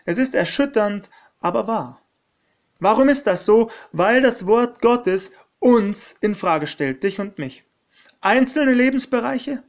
Es 0.06 0.18
ist 0.18 0.36
erschütternd, 0.36 1.10
aber 1.40 1.68
wahr. 1.68 2.02
Warum 2.80 3.10
ist 3.10 3.28
das 3.28 3.46
so? 3.46 3.70
Weil 3.92 4.22
das 4.22 4.46
Wort 4.48 4.82
Gottes 4.82 5.34
uns 5.60 6.16
in 6.22 6.34
Frage 6.34 6.68
stellt, 6.68 7.04
dich 7.04 7.20
und 7.20 7.38
mich. 7.38 7.66
Einzelne 8.22 8.74
Lebensbereiche 8.74 9.64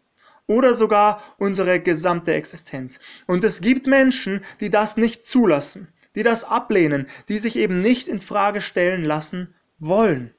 oder 0.46 0.74
sogar 0.74 1.22
unsere 1.38 1.80
gesamte 1.80 2.34
Existenz. 2.34 3.00
Und 3.26 3.44
es 3.44 3.60
gibt 3.60 3.86
Menschen, 3.86 4.40
die 4.60 4.70
das 4.70 4.96
nicht 4.96 5.26
zulassen, 5.26 5.88
die 6.14 6.22
das 6.22 6.44
ablehnen, 6.44 7.06
die 7.28 7.38
sich 7.38 7.56
eben 7.56 7.78
nicht 7.78 8.08
in 8.08 8.20
Frage 8.20 8.60
stellen 8.60 9.04
lassen 9.04 9.54
wollen 9.78 10.34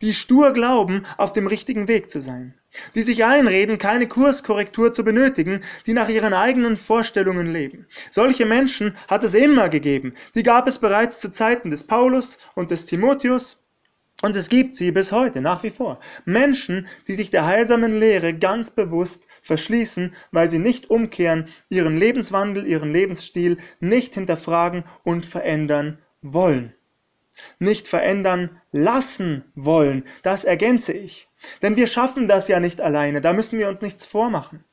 die 0.00 0.12
stur 0.12 0.52
glauben, 0.52 1.02
auf 1.16 1.32
dem 1.32 1.46
richtigen 1.46 1.88
Weg 1.88 2.10
zu 2.10 2.20
sein, 2.20 2.54
die 2.94 3.02
sich 3.02 3.24
einreden, 3.24 3.78
keine 3.78 4.08
Kurskorrektur 4.08 4.92
zu 4.92 5.04
benötigen, 5.04 5.60
die 5.86 5.92
nach 5.92 6.08
ihren 6.08 6.34
eigenen 6.34 6.76
Vorstellungen 6.76 7.52
leben. 7.52 7.86
Solche 8.10 8.46
Menschen 8.46 8.94
hat 9.08 9.24
es 9.24 9.34
immer 9.34 9.68
gegeben, 9.68 10.14
die 10.34 10.42
gab 10.42 10.68
es 10.68 10.78
bereits 10.78 11.20
zu 11.20 11.30
Zeiten 11.30 11.70
des 11.70 11.84
Paulus 11.84 12.38
und 12.54 12.70
des 12.70 12.86
Timotheus, 12.86 13.64
und 14.22 14.36
es 14.36 14.50
gibt 14.50 14.74
sie 14.74 14.92
bis 14.92 15.12
heute, 15.12 15.40
nach 15.40 15.62
wie 15.62 15.70
vor. 15.70 15.98
Menschen, 16.26 16.86
die 17.08 17.14
sich 17.14 17.30
der 17.30 17.46
heilsamen 17.46 17.98
Lehre 17.98 18.34
ganz 18.34 18.70
bewusst 18.70 19.26
verschließen, 19.40 20.12
weil 20.30 20.50
sie 20.50 20.58
nicht 20.58 20.90
umkehren, 20.90 21.46
ihren 21.70 21.96
Lebenswandel, 21.96 22.66
ihren 22.66 22.90
Lebensstil 22.90 23.56
nicht 23.80 24.12
hinterfragen 24.14 24.84
und 25.04 25.24
verändern 25.24 25.98
wollen 26.20 26.74
nicht 27.58 27.88
verändern 27.88 28.60
lassen 28.70 29.44
wollen. 29.54 30.04
Das 30.22 30.44
ergänze 30.44 30.92
ich. 30.92 31.28
Denn 31.62 31.76
wir 31.76 31.86
schaffen 31.86 32.28
das 32.28 32.48
ja 32.48 32.60
nicht 32.60 32.80
alleine, 32.80 33.20
da 33.20 33.32
müssen 33.32 33.58
wir 33.58 33.68
uns 33.68 33.82
nichts 33.82 34.06
vormachen. 34.06 34.64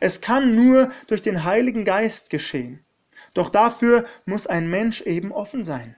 Es 0.00 0.20
kann 0.20 0.54
nur 0.54 0.88
durch 1.06 1.22
den 1.22 1.44
Heiligen 1.44 1.84
Geist 1.84 2.30
geschehen. 2.30 2.84
Doch 3.34 3.48
dafür 3.48 4.04
muss 4.24 4.46
ein 4.46 4.68
Mensch 4.68 5.02
eben 5.02 5.32
offen 5.32 5.62
sein. 5.62 5.96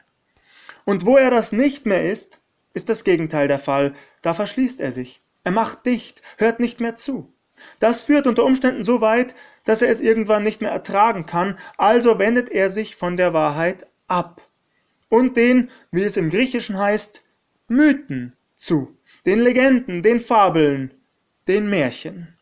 Und 0.84 1.06
wo 1.06 1.16
er 1.16 1.30
das 1.30 1.52
nicht 1.52 1.86
mehr 1.86 2.10
ist, 2.10 2.40
ist 2.74 2.88
das 2.88 3.04
Gegenteil 3.04 3.48
der 3.48 3.58
Fall. 3.58 3.92
Da 4.22 4.34
verschließt 4.34 4.80
er 4.80 4.92
sich. 4.92 5.22
Er 5.44 5.52
macht 5.52 5.86
dicht, 5.86 6.22
hört 6.38 6.60
nicht 6.60 6.80
mehr 6.80 6.96
zu. 6.96 7.32
Das 7.78 8.02
führt 8.02 8.26
unter 8.26 8.44
Umständen 8.44 8.82
so 8.82 9.00
weit, 9.00 9.34
dass 9.64 9.82
er 9.82 9.90
es 9.90 10.00
irgendwann 10.00 10.42
nicht 10.42 10.60
mehr 10.60 10.72
ertragen 10.72 11.26
kann, 11.26 11.58
also 11.76 12.18
wendet 12.18 12.48
er 12.50 12.68
sich 12.68 12.96
von 12.96 13.16
der 13.16 13.32
Wahrheit 13.32 13.86
ab 14.08 14.48
und 15.14 15.36
den, 15.36 15.70
wie 15.92 16.02
es 16.02 16.16
im 16.16 16.28
Griechischen 16.28 16.76
heißt, 16.76 17.22
Mythen 17.68 18.34
zu, 18.56 18.96
den 19.26 19.38
Legenden, 19.38 20.02
den 20.02 20.18
Fabeln, 20.18 20.92
den 21.46 21.68
Märchen. 21.68 22.36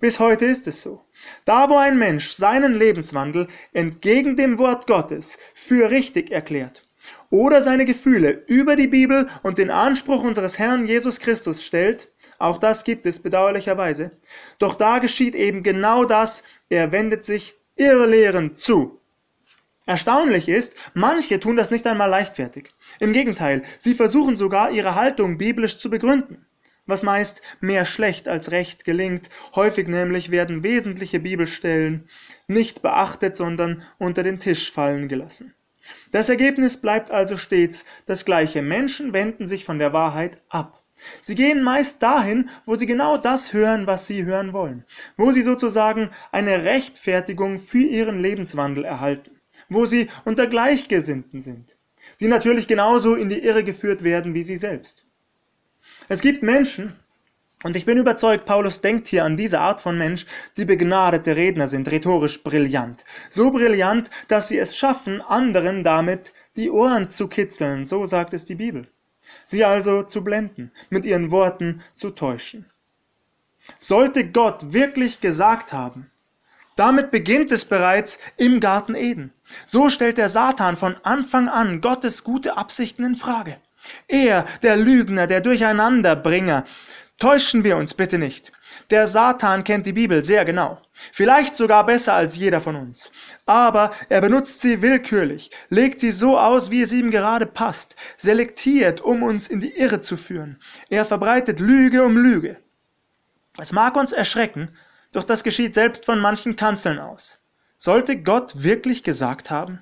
Bis 0.00 0.18
heute 0.18 0.44
ist 0.44 0.66
es 0.66 0.82
so. 0.82 1.02
Da, 1.44 1.70
wo 1.70 1.76
ein 1.76 1.96
Mensch 1.96 2.32
seinen 2.32 2.74
Lebenswandel 2.74 3.46
entgegen 3.72 4.34
dem 4.34 4.58
Wort 4.58 4.88
Gottes 4.88 5.38
für 5.54 5.88
richtig 5.88 6.32
erklärt 6.32 6.84
oder 7.30 7.62
seine 7.62 7.84
Gefühle 7.84 8.42
über 8.48 8.74
die 8.74 8.88
Bibel 8.88 9.28
und 9.44 9.58
den 9.58 9.70
Anspruch 9.70 10.24
unseres 10.24 10.58
Herrn 10.58 10.84
Jesus 10.84 11.20
Christus 11.20 11.64
stellt, 11.64 12.10
auch 12.38 12.58
das 12.58 12.82
gibt 12.82 13.06
es 13.06 13.20
bedauerlicherweise, 13.20 14.10
doch 14.58 14.74
da 14.74 14.98
geschieht 14.98 15.36
eben 15.36 15.62
genau 15.62 16.04
das, 16.04 16.42
er 16.68 16.90
wendet 16.90 17.24
sich 17.24 17.54
irrlehrend 17.76 18.58
zu 18.58 19.00
Erstaunlich 19.86 20.48
ist, 20.48 20.76
manche 20.94 21.38
tun 21.40 21.56
das 21.56 21.70
nicht 21.70 21.86
einmal 21.86 22.08
leichtfertig. 22.08 22.72
Im 23.00 23.12
Gegenteil, 23.12 23.62
sie 23.76 23.92
versuchen 23.92 24.34
sogar 24.34 24.70
ihre 24.70 24.94
Haltung 24.94 25.36
biblisch 25.36 25.76
zu 25.76 25.90
begründen, 25.90 26.46
was 26.86 27.02
meist 27.02 27.42
mehr 27.60 27.84
schlecht 27.84 28.26
als 28.26 28.50
recht 28.50 28.86
gelingt. 28.86 29.28
Häufig 29.54 29.86
nämlich 29.86 30.30
werden 30.30 30.64
wesentliche 30.64 31.20
Bibelstellen 31.20 32.06
nicht 32.48 32.80
beachtet, 32.80 33.36
sondern 33.36 33.82
unter 33.98 34.22
den 34.22 34.38
Tisch 34.38 34.72
fallen 34.72 35.06
gelassen. 35.06 35.54
Das 36.12 36.30
Ergebnis 36.30 36.78
bleibt 36.80 37.10
also 37.10 37.36
stets 37.36 37.84
das 38.06 38.24
gleiche. 38.24 38.62
Menschen 38.62 39.12
wenden 39.12 39.44
sich 39.44 39.66
von 39.66 39.78
der 39.78 39.92
Wahrheit 39.92 40.40
ab. 40.48 40.82
Sie 41.20 41.34
gehen 41.34 41.62
meist 41.62 42.02
dahin, 42.02 42.48
wo 42.64 42.76
sie 42.76 42.86
genau 42.86 43.18
das 43.18 43.52
hören, 43.52 43.86
was 43.86 44.06
sie 44.06 44.24
hören 44.24 44.54
wollen, 44.54 44.86
wo 45.18 45.30
sie 45.30 45.42
sozusagen 45.42 46.08
eine 46.32 46.64
Rechtfertigung 46.64 47.58
für 47.58 47.82
ihren 47.82 48.18
Lebenswandel 48.18 48.86
erhalten 48.86 49.33
wo 49.68 49.86
sie 49.86 50.08
unter 50.24 50.46
Gleichgesinnten 50.46 51.40
sind. 51.40 51.76
die 52.20 52.28
natürlich 52.28 52.66
genauso 52.66 53.14
in 53.14 53.28
die 53.28 53.42
Irre 53.44 53.64
geführt 53.64 54.04
werden 54.04 54.34
wie 54.34 54.42
sie 54.42 54.56
selbst. 54.56 55.06
Es 56.08 56.20
gibt 56.20 56.42
Menschen, 56.42 56.94
und 57.62 57.76
ich 57.76 57.86
bin 57.86 57.96
überzeugt, 57.96 58.44
Paulus 58.44 58.82
denkt 58.82 59.08
hier 59.08 59.24
an 59.24 59.38
diese 59.38 59.58
Art 59.58 59.80
von 59.80 59.96
Mensch, 59.96 60.26
die 60.58 60.66
begnadete 60.66 61.34
Redner 61.34 61.66
sind, 61.66 61.90
rhetorisch 61.90 62.42
brillant. 62.42 63.04
So 63.30 63.50
brillant, 63.50 64.10
dass 64.28 64.48
sie 64.48 64.58
es 64.58 64.76
schaffen, 64.76 65.22
anderen 65.22 65.82
damit 65.82 66.34
die 66.56 66.70
Ohren 66.70 67.08
zu 67.08 67.26
kitzeln, 67.26 67.84
so 67.84 68.04
sagt 68.04 68.34
es 68.34 68.44
die 68.44 68.56
Bibel. 68.56 68.86
Sie 69.46 69.64
also 69.64 70.02
zu 70.02 70.22
blenden, 70.22 70.72
mit 70.90 71.06
ihren 71.06 71.30
Worten 71.30 71.80
zu 71.94 72.10
täuschen. 72.10 72.66
Sollte 73.78 74.30
Gott 74.30 74.74
wirklich 74.74 75.22
gesagt 75.22 75.72
haben, 75.72 76.10
damit 76.76 77.10
beginnt 77.10 77.52
es 77.52 77.64
bereits 77.64 78.18
im 78.36 78.60
Garten 78.60 78.94
Eden. 78.94 79.32
So 79.66 79.90
stellt 79.90 80.18
der 80.18 80.28
Satan 80.28 80.76
von 80.76 80.96
Anfang 81.02 81.48
an 81.48 81.80
Gottes 81.80 82.24
gute 82.24 82.56
Absichten 82.56 83.04
in 83.04 83.14
Frage. 83.14 83.56
Er, 84.08 84.44
der 84.62 84.76
Lügner, 84.76 85.26
der 85.26 85.40
Durcheinanderbringer, 85.40 86.64
Täuschen 87.18 87.62
wir 87.62 87.76
uns 87.76 87.94
bitte 87.94 88.18
nicht. 88.18 88.50
Der 88.90 89.06
Satan 89.06 89.62
kennt 89.62 89.86
die 89.86 89.92
Bibel 89.92 90.24
sehr 90.24 90.44
genau, 90.44 90.82
vielleicht 91.12 91.54
sogar 91.54 91.86
besser 91.86 92.14
als 92.14 92.36
jeder 92.36 92.60
von 92.60 92.74
uns. 92.74 93.10
Aber 93.46 93.92
er 94.08 94.20
benutzt 94.20 94.60
sie 94.60 94.82
willkürlich, 94.82 95.50
legt 95.68 96.00
sie 96.00 96.10
so 96.10 96.38
aus, 96.38 96.72
wie 96.72 96.82
es 96.82 96.92
ihm 96.92 97.12
gerade 97.12 97.46
passt, 97.46 97.94
selektiert, 98.16 99.00
um 99.00 99.22
uns 99.22 99.46
in 99.46 99.60
die 99.60 99.78
Irre 99.78 100.00
zu 100.00 100.16
führen. 100.16 100.58
Er 100.90 101.04
verbreitet 101.04 101.60
Lüge 101.60 102.02
um 102.02 102.16
Lüge. 102.16 102.56
Es 103.58 103.72
mag 103.72 103.96
uns 103.96 104.12
erschrecken, 104.12 104.76
doch 105.14 105.24
das 105.24 105.44
geschieht 105.44 105.74
selbst 105.74 106.04
von 106.04 106.20
manchen 106.20 106.56
Kanzeln 106.56 106.98
aus. 106.98 107.40
Sollte 107.76 108.22
Gott 108.22 108.62
wirklich 108.62 109.02
gesagt 109.02 109.50
haben? 109.50 109.80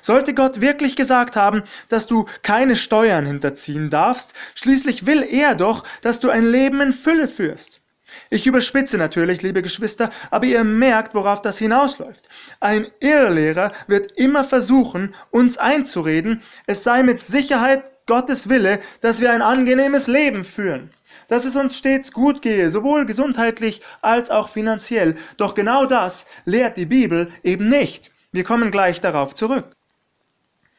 Sollte 0.00 0.34
Gott 0.34 0.60
wirklich 0.60 0.96
gesagt 0.96 1.34
haben, 1.36 1.62
dass 1.88 2.06
du 2.06 2.26
keine 2.42 2.76
Steuern 2.76 3.26
hinterziehen 3.26 3.90
darfst, 3.90 4.34
schließlich 4.54 5.06
will 5.06 5.22
er 5.22 5.54
doch, 5.54 5.84
dass 6.02 6.20
du 6.20 6.30
ein 6.30 6.46
Leben 6.46 6.80
in 6.80 6.92
Fülle 6.92 7.26
führst. 7.26 7.80
Ich 8.30 8.46
überspitze 8.46 8.98
natürlich, 8.98 9.42
liebe 9.42 9.62
Geschwister, 9.62 10.10
aber 10.30 10.44
ihr 10.44 10.64
merkt, 10.64 11.14
worauf 11.14 11.42
das 11.42 11.58
hinausläuft. 11.58 12.28
Ein 12.60 12.88
Irrlehrer 13.00 13.72
wird 13.86 14.12
immer 14.12 14.44
versuchen, 14.44 15.14
uns 15.30 15.56
einzureden, 15.56 16.42
es 16.66 16.84
sei 16.84 17.02
mit 17.02 17.22
Sicherheit 17.22 17.90
Gottes 18.06 18.48
Wille, 18.48 18.80
dass 19.00 19.20
wir 19.20 19.32
ein 19.32 19.42
angenehmes 19.42 20.08
Leben 20.08 20.44
führen, 20.44 20.90
dass 21.28 21.44
es 21.44 21.56
uns 21.56 21.76
stets 21.76 22.12
gut 22.12 22.42
gehe, 22.42 22.70
sowohl 22.70 23.06
gesundheitlich 23.06 23.82
als 24.00 24.30
auch 24.30 24.48
finanziell. 24.48 25.14
Doch 25.36 25.54
genau 25.54 25.86
das 25.86 26.26
lehrt 26.44 26.76
die 26.76 26.86
Bibel 26.86 27.30
eben 27.42 27.68
nicht. 27.68 28.10
Wir 28.32 28.44
kommen 28.44 28.70
gleich 28.70 29.00
darauf 29.00 29.34
zurück. 29.34 29.76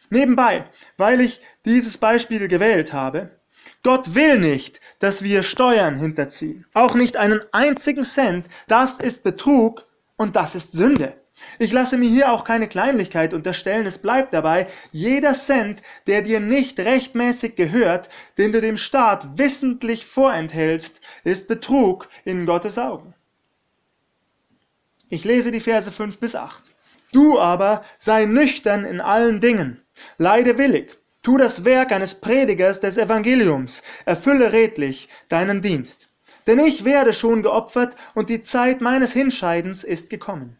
Nebenbei, 0.10 0.66
weil 0.98 1.22
ich 1.22 1.42
dieses 1.66 1.98
Beispiel 1.98 2.48
gewählt 2.48 2.94
habe, 2.94 3.32
Gott 3.84 4.16
will 4.16 4.40
nicht, 4.40 4.80
dass 5.00 5.24
wir 5.24 5.44
Steuern 5.44 5.98
hinterziehen. 5.98 6.66
Auch 6.74 6.96
nicht 6.96 7.18
einen 7.18 7.42
einzigen 7.52 8.04
Cent. 8.04 8.48
Das 8.68 9.00
ist 9.00 9.24
Betrug 9.24 9.86
und 10.16 10.36
das 10.36 10.56
ist 10.56 10.74
Sünde. 10.74 11.16
Ich 11.58 11.72
lasse 11.72 11.98
mir 11.98 12.10
hier 12.10 12.32
auch 12.32 12.44
keine 12.44 12.68
Kleinlichkeit 12.68 13.34
unterstellen, 13.34 13.88
es 13.88 13.98
bleibt 13.98 14.34
dabei, 14.34 14.68
jeder 14.92 15.34
Cent, 15.34 15.82
der 16.06 16.22
dir 16.22 16.40
nicht 16.40 16.80
rechtmäßig 16.80 17.56
gehört, 17.56 18.10
den 18.38 18.52
du 18.52 18.62
dem 18.62 18.78
Staat 18.78 19.38
wissentlich 19.38 20.06
vorenthältst, 20.06 21.02
ist 21.24 21.48
Betrug 21.48 22.08
in 22.24 22.46
Gottes 22.46 22.78
Augen. 22.78 23.16
Ich 25.10 25.24
lese 25.24 25.52
die 25.52 25.60
Verse 25.60 25.92
5 25.92 26.20
bis 26.20 26.36
8. 26.36 26.64
Du 27.12 27.40
aber 27.40 27.84
sei 27.98 28.26
nüchtern 28.26 28.86
in 28.86 29.02
allen 29.02 29.40
Dingen, 29.40 29.82
leide 30.18 30.58
willig, 30.58 30.98
tu 31.22 31.38
das 31.38 31.66
Werk 31.66 31.92
eines 31.92 32.16
Predigers 32.16 32.80
des 32.80 32.98
Evangeliums, 32.98 33.84
erfülle 34.06 34.52
redlich 34.54 35.10
deinen 35.30 35.62
Dienst. 35.62 36.10
Denn 36.48 36.60
ich 36.60 36.84
werde 36.84 37.14
schon 37.14 37.44
geopfert 37.44 37.96
und 38.16 38.30
die 38.30 38.42
Zeit 38.42 38.82
meines 38.82 39.14
Hinscheidens 39.14 39.84
ist 39.84 40.10
gekommen. 40.10 40.58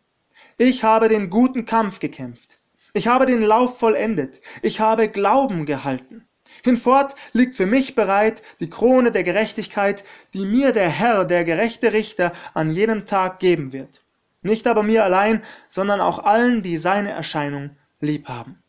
Ich 0.58 0.84
habe 0.84 1.10
den 1.10 1.30
guten 1.30 1.66
Kampf 1.66 2.00
gekämpft. 2.00 2.60
Ich 2.94 3.08
habe 3.08 3.26
den 3.26 3.42
Lauf 3.42 3.80
vollendet. 3.80 4.40
Ich 4.62 4.80
habe 4.80 5.08
Glauben 5.08 5.66
gehalten. 5.66 6.28
Hinfort 6.64 7.16
liegt 7.34 7.56
für 7.56 7.66
mich 7.66 7.96
bereit 7.96 8.42
die 8.60 8.70
Krone 8.70 9.12
der 9.12 9.24
Gerechtigkeit, 9.24 10.04
die 10.34 10.46
mir 10.46 10.72
der 10.72 10.90
Herr, 10.90 11.26
der 11.26 11.44
gerechte 11.44 11.92
Richter, 11.92 12.32
an 12.54 12.70
jenem 12.70 13.06
Tag 13.06 13.40
geben 13.40 13.74
wird. 13.74 14.04
Nicht 14.44 14.68
aber 14.68 14.84
mir 14.84 15.04
allein, 15.04 15.42
sondern 15.70 16.02
auch 16.02 16.20
allen, 16.20 16.62
die 16.62 16.78
seine 16.78 17.12
Erscheinung 17.12 17.70
lieb 18.00 18.28
haben. 18.28 18.62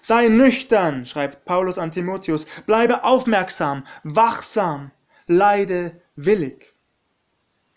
Sei 0.00 0.28
nüchtern, 0.28 1.04
schreibt 1.04 1.44
Paulus 1.44 1.78
an 1.78 1.90
Timotheus, 1.90 2.46
bleibe 2.66 3.04
aufmerksam, 3.04 3.84
wachsam, 4.02 4.90
leide 5.26 6.00
willig. 6.16 6.73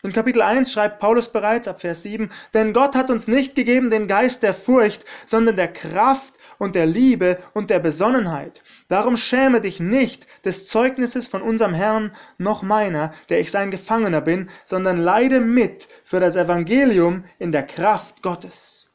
In 0.08 0.14
Kapitel 0.14 0.40
1 0.40 0.72
schreibt 0.72 1.00
Paulus 1.00 1.28
bereits 1.28 1.68
ab 1.68 1.82
Vers 1.82 2.02
7, 2.02 2.30
denn 2.54 2.72
Gott 2.72 2.94
hat 2.94 3.10
uns 3.10 3.28
nicht 3.28 3.54
gegeben 3.54 3.90
den 3.90 4.06
Geist 4.06 4.42
der 4.42 4.54
Furcht, 4.54 5.04
sondern 5.26 5.56
der 5.56 5.70
Kraft 5.70 6.32
und 6.56 6.74
der 6.74 6.86
Liebe 6.86 7.36
und 7.52 7.68
der 7.68 7.78
Besonnenheit. 7.78 8.62
Darum 8.88 9.18
schäme 9.18 9.60
dich 9.60 9.80
nicht 9.80 10.26
des 10.46 10.66
Zeugnisses 10.66 11.28
von 11.28 11.42
unserem 11.42 11.74
Herrn 11.74 12.12
noch 12.38 12.62
meiner, 12.62 13.12
der 13.28 13.40
ich 13.40 13.50
sein 13.50 13.70
Gefangener 13.70 14.22
bin, 14.22 14.48
sondern 14.64 14.96
leide 14.96 15.42
mit 15.42 15.86
für 16.04 16.20
das 16.20 16.36
Evangelium 16.36 17.24
in 17.38 17.52
der 17.52 17.66
Kraft 17.66 18.22
Gottes. 18.22 18.88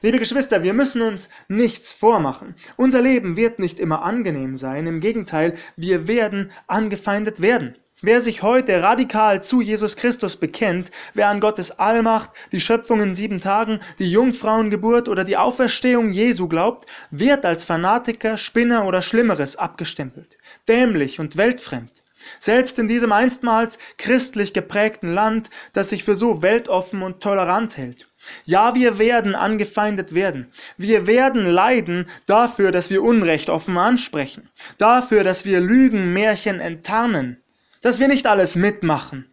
Liebe 0.00 0.18
Geschwister, 0.18 0.64
wir 0.64 0.74
müssen 0.74 1.00
uns 1.00 1.28
nichts 1.46 1.92
vormachen. 1.92 2.56
Unser 2.76 3.02
Leben 3.02 3.36
wird 3.36 3.60
nicht 3.60 3.78
immer 3.78 4.02
angenehm 4.02 4.56
sein, 4.56 4.88
im 4.88 4.98
Gegenteil, 4.98 5.54
wir 5.76 6.08
werden 6.08 6.50
angefeindet 6.66 7.40
werden. 7.40 7.76
Wer 8.04 8.20
sich 8.20 8.42
heute 8.42 8.82
radikal 8.82 9.40
zu 9.44 9.60
Jesus 9.60 9.94
Christus 9.94 10.36
bekennt, 10.36 10.90
wer 11.14 11.28
an 11.28 11.38
Gottes 11.38 11.78
Allmacht, 11.78 12.32
die 12.50 12.58
Schöpfung 12.58 13.00
in 13.00 13.14
sieben 13.14 13.38
Tagen, 13.38 13.78
die 14.00 14.10
Jungfrauengeburt 14.10 15.08
oder 15.08 15.22
die 15.22 15.36
Auferstehung 15.36 16.10
Jesu 16.10 16.48
glaubt, 16.48 16.90
wird 17.12 17.46
als 17.46 17.64
Fanatiker, 17.64 18.36
Spinner 18.38 18.86
oder 18.86 19.02
Schlimmeres 19.02 19.54
abgestempelt, 19.54 20.36
dämlich 20.66 21.20
und 21.20 21.36
weltfremd. 21.36 22.02
Selbst 22.40 22.80
in 22.80 22.88
diesem 22.88 23.12
einstmals 23.12 23.78
christlich 23.98 24.52
geprägten 24.52 25.14
Land, 25.14 25.48
das 25.72 25.90
sich 25.90 26.02
für 26.02 26.16
so 26.16 26.42
weltoffen 26.42 27.02
und 27.02 27.20
tolerant 27.20 27.76
hält. 27.76 28.08
Ja, 28.44 28.74
wir 28.74 28.98
werden 28.98 29.36
angefeindet 29.36 30.12
werden. 30.12 30.50
Wir 30.76 31.06
werden 31.06 31.44
leiden 31.44 32.08
dafür, 32.26 32.72
dass 32.72 32.90
wir 32.90 33.02
Unrecht 33.02 33.48
offen 33.48 33.78
ansprechen, 33.78 34.48
dafür, 34.78 35.22
dass 35.22 35.44
wir 35.44 35.60
Lügen, 35.60 36.12
Märchen 36.12 36.60
enttarnen, 36.60 37.41
dass 37.82 38.00
wir 38.00 38.08
nicht 38.08 38.26
alles 38.26 38.56
mitmachen. 38.56 39.30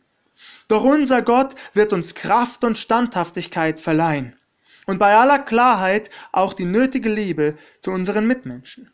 Doch 0.68 0.84
unser 0.84 1.22
Gott 1.22 1.56
wird 1.74 1.94
uns 1.94 2.14
Kraft 2.14 2.64
und 2.64 2.78
Standhaftigkeit 2.78 3.80
verleihen 3.80 4.36
und 4.86 4.98
bei 4.98 5.16
aller 5.16 5.40
Klarheit 5.40 6.10
auch 6.32 6.54
die 6.54 6.66
nötige 6.66 7.10
Liebe 7.10 7.56
zu 7.80 7.92
unseren 7.92 8.28
Mitmenschen. 8.28 8.92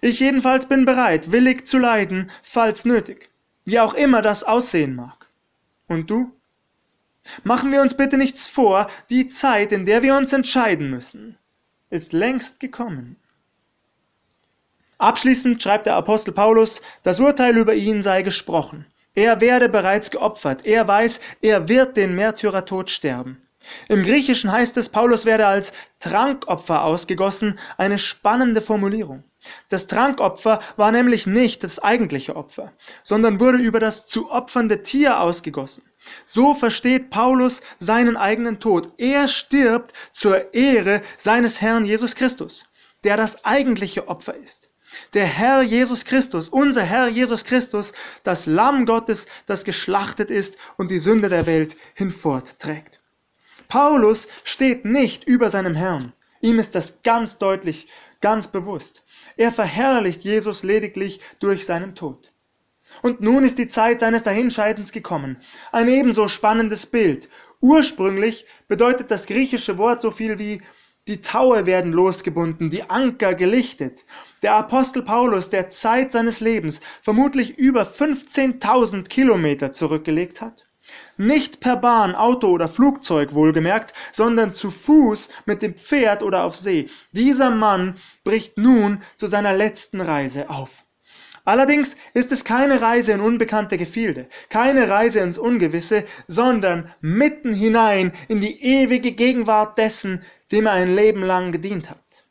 Ich 0.00 0.20
jedenfalls 0.20 0.66
bin 0.66 0.84
bereit, 0.84 1.32
willig 1.32 1.66
zu 1.66 1.78
leiden, 1.78 2.30
falls 2.40 2.84
nötig, 2.84 3.30
wie 3.64 3.80
auch 3.80 3.94
immer 3.94 4.22
das 4.22 4.44
aussehen 4.44 4.94
mag. 4.94 5.26
Und 5.88 6.08
du? 6.08 6.32
Machen 7.44 7.70
wir 7.70 7.82
uns 7.82 7.96
bitte 7.96 8.16
nichts 8.16 8.48
vor, 8.48 8.88
die 9.10 9.28
Zeit, 9.28 9.72
in 9.72 9.84
der 9.84 10.02
wir 10.02 10.16
uns 10.16 10.32
entscheiden 10.32 10.90
müssen, 10.90 11.36
ist 11.90 12.12
längst 12.12 12.58
gekommen. 12.58 13.16
Abschließend 15.02 15.60
schreibt 15.60 15.86
der 15.86 15.96
Apostel 15.96 16.30
Paulus, 16.30 16.80
das 17.02 17.18
Urteil 17.18 17.56
über 17.56 17.74
ihn 17.74 18.02
sei 18.02 18.22
gesprochen. 18.22 18.86
Er 19.14 19.40
werde 19.40 19.68
bereits 19.68 20.12
geopfert. 20.12 20.64
Er 20.64 20.86
weiß, 20.86 21.18
er 21.40 21.68
wird 21.68 21.96
den 21.96 22.14
Märtyrertod 22.14 22.88
sterben. 22.88 23.42
Im 23.88 24.04
Griechischen 24.04 24.52
heißt 24.52 24.76
es, 24.76 24.90
Paulus 24.90 25.24
werde 25.24 25.48
als 25.48 25.72
Trankopfer 25.98 26.84
ausgegossen, 26.84 27.58
eine 27.78 27.98
spannende 27.98 28.60
Formulierung. 28.60 29.24
Das 29.68 29.88
Trankopfer 29.88 30.60
war 30.76 30.92
nämlich 30.92 31.26
nicht 31.26 31.64
das 31.64 31.80
eigentliche 31.80 32.36
Opfer, 32.36 32.72
sondern 33.02 33.40
wurde 33.40 33.58
über 33.58 33.80
das 33.80 34.06
zu 34.06 34.30
opfernde 34.30 34.84
Tier 34.84 35.18
ausgegossen. 35.18 35.82
So 36.24 36.54
versteht 36.54 37.10
Paulus 37.10 37.60
seinen 37.76 38.16
eigenen 38.16 38.60
Tod. 38.60 38.92
Er 38.98 39.26
stirbt 39.26 39.94
zur 40.12 40.54
Ehre 40.54 41.02
seines 41.16 41.60
Herrn 41.60 41.84
Jesus 41.84 42.14
Christus, 42.14 42.68
der 43.02 43.16
das 43.16 43.44
eigentliche 43.44 44.06
Opfer 44.06 44.36
ist. 44.36 44.61
Der 45.14 45.26
Herr 45.26 45.62
Jesus 45.62 46.04
Christus, 46.04 46.48
unser 46.48 46.82
Herr 46.82 47.08
Jesus 47.08 47.44
Christus, 47.44 47.92
das 48.22 48.46
Lamm 48.46 48.86
Gottes, 48.86 49.26
das 49.46 49.64
geschlachtet 49.64 50.30
ist 50.30 50.56
und 50.76 50.90
die 50.90 50.98
Sünde 50.98 51.28
der 51.28 51.46
Welt 51.46 51.76
hinfortträgt. 51.94 53.00
Paulus 53.68 54.28
steht 54.44 54.84
nicht 54.84 55.24
über 55.24 55.50
seinem 55.50 55.74
Herrn. 55.74 56.12
Ihm 56.40 56.58
ist 56.58 56.74
das 56.74 57.02
ganz 57.02 57.38
deutlich, 57.38 57.88
ganz 58.20 58.48
bewusst. 58.48 59.04
Er 59.36 59.52
verherrlicht 59.52 60.24
Jesus 60.24 60.62
lediglich 60.62 61.20
durch 61.40 61.64
seinen 61.64 61.94
Tod. 61.94 62.32
Und 63.00 63.20
nun 63.20 63.44
ist 63.44 63.58
die 63.58 63.68
Zeit 63.68 64.00
seines 64.00 64.24
Dahinscheidens 64.24 64.92
gekommen. 64.92 65.38
Ein 65.70 65.88
ebenso 65.88 66.28
spannendes 66.28 66.84
Bild. 66.84 67.28
Ursprünglich 67.60 68.44
bedeutet 68.68 69.10
das 69.10 69.26
griechische 69.26 69.78
Wort 69.78 70.02
so 70.02 70.10
viel 70.10 70.38
wie 70.38 70.60
Die 71.08 71.20
Taue 71.20 71.66
werden 71.66 71.92
losgebunden, 71.92 72.70
die 72.70 72.88
Anker 72.88 73.34
gelichtet. 73.34 74.04
Der 74.42 74.54
Apostel 74.54 75.02
Paulus, 75.02 75.48
der 75.48 75.68
Zeit 75.68 76.12
seines 76.12 76.38
Lebens 76.38 76.80
vermutlich 77.00 77.58
über 77.58 77.82
15.000 77.82 79.08
Kilometer 79.08 79.72
zurückgelegt 79.72 80.40
hat, 80.40 80.64
nicht 81.16 81.58
per 81.58 81.76
Bahn, 81.76 82.14
Auto 82.14 82.48
oder 82.48 82.68
Flugzeug 82.68 83.34
wohlgemerkt, 83.34 83.92
sondern 84.12 84.52
zu 84.52 84.70
Fuß 84.70 85.28
mit 85.44 85.62
dem 85.62 85.74
Pferd 85.74 86.22
oder 86.22 86.44
auf 86.44 86.54
See. 86.54 86.88
Dieser 87.10 87.50
Mann 87.50 87.96
bricht 88.22 88.56
nun 88.56 89.02
zu 89.16 89.26
seiner 89.26 89.52
letzten 89.52 90.00
Reise 90.00 90.50
auf. 90.50 90.84
Allerdings 91.44 91.96
ist 92.14 92.30
es 92.30 92.44
keine 92.44 92.80
Reise 92.80 93.12
in 93.12 93.20
unbekannte 93.20 93.76
Gefilde, 93.76 94.28
keine 94.48 94.88
Reise 94.88 95.20
ins 95.20 95.38
Ungewisse, 95.38 96.04
sondern 96.28 96.92
mitten 97.00 97.52
hinein 97.52 98.12
in 98.28 98.40
die 98.40 98.62
ewige 98.62 99.12
Gegenwart 99.12 99.76
dessen, 99.76 100.22
dem 100.52 100.66
er 100.66 100.72
ein 100.72 100.94
Leben 100.94 101.22
lang 101.22 101.50
gedient 101.50 101.90
hat. 101.90 102.22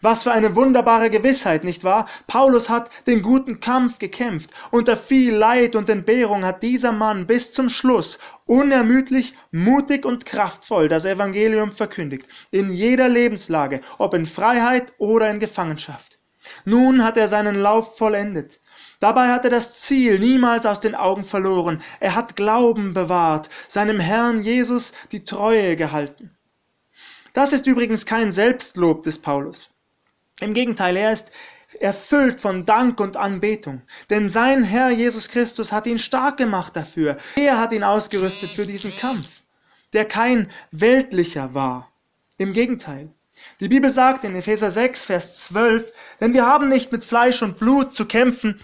Was 0.00 0.22
für 0.22 0.30
eine 0.30 0.54
wunderbare 0.54 1.10
Gewissheit, 1.10 1.64
nicht 1.64 1.82
wahr? 1.82 2.08
Paulus 2.28 2.68
hat 2.68 2.88
den 3.08 3.20
guten 3.20 3.58
Kampf 3.58 3.98
gekämpft. 3.98 4.50
Unter 4.70 4.96
viel 4.96 5.34
Leid 5.34 5.74
und 5.74 5.88
Entbehrung 5.88 6.44
hat 6.44 6.62
dieser 6.62 6.92
Mann 6.92 7.26
bis 7.26 7.52
zum 7.52 7.68
Schluss 7.68 8.20
unermüdlich, 8.46 9.34
mutig 9.50 10.06
und 10.06 10.24
kraftvoll 10.24 10.88
das 10.88 11.04
Evangelium 11.04 11.72
verkündigt. 11.72 12.28
In 12.52 12.70
jeder 12.70 13.08
Lebenslage, 13.08 13.80
ob 13.98 14.14
in 14.14 14.26
Freiheit 14.26 14.92
oder 14.98 15.28
in 15.30 15.40
Gefangenschaft. 15.40 16.17
Nun 16.64 17.04
hat 17.04 17.16
er 17.16 17.28
seinen 17.28 17.56
Lauf 17.56 17.96
vollendet. 17.96 18.60
Dabei 19.00 19.28
hat 19.28 19.44
er 19.44 19.50
das 19.50 19.80
Ziel 19.80 20.18
niemals 20.18 20.66
aus 20.66 20.80
den 20.80 20.94
Augen 20.94 21.24
verloren. 21.24 21.80
Er 22.00 22.14
hat 22.14 22.36
Glauben 22.36 22.92
bewahrt, 22.92 23.48
seinem 23.68 24.00
Herrn 24.00 24.40
Jesus 24.40 24.92
die 25.12 25.24
Treue 25.24 25.76
gehalten. 25.76 26.36
Das 27.32 27.52
ist 27.52 27.66
übrigens 27.66 28.06
kein 28.06 28.32
Selbstlob 28.32 29.04
des 29.04 29.20
Paulus. 29.20 29.70
Im 30.40 30.54
Gegenteil, 30.54 30.96
er 30.96 31.12
ist 31.12 31.30
erfüllt 31.80 32.40
von 32.40 32.64
Dank 32.64 33.00
und 33.00 33.16
Anbetung. 33.16 33.82
Denn 34.10 34.28
sein 34.28 34.64
Herr 34.64 34.90
Jesus 34.90 35.28
Christus 35.28 35.70
hat 35.72 35.86
ihn 35.86 35.98
stark 35.98 36.36
gemacht 36.36 36.74
dafür. 36.74 37.16
Er 37.36 37.58
hat 37.58 37.72
ihn 37.72 37.84
ausgerüstet 37.84 38.50
für 38.50 38.66
diesen 38.66 38.96
Kampf, 38.98 39.42
der 39.92 40.06
kein 40.06 40.50
weltlicher 40.70 41.54
war. 41.54 41.92
Im 42.38 42.52
Gegenteil. 42.52 43.10
Die 43.60 43.68
Bibel 43.68 43.90
sagt 43.90 44.24
in 44.24 44.36
Epheser 44.36 44.70
6, 44.70 45.04
Vers 45.04 45.40
12, 45.40 45.92
denn 46.20 46.32
wir 46.32 46.46
haben 46.46 46.68
nicht 46.68 46.92
mit 46.92 47.04
Fleisch 47.04 47.42
und 47.42 47.58
Blut 47.58 47.92
zu 47.94 48.06
kämpfen, 48.06 48.60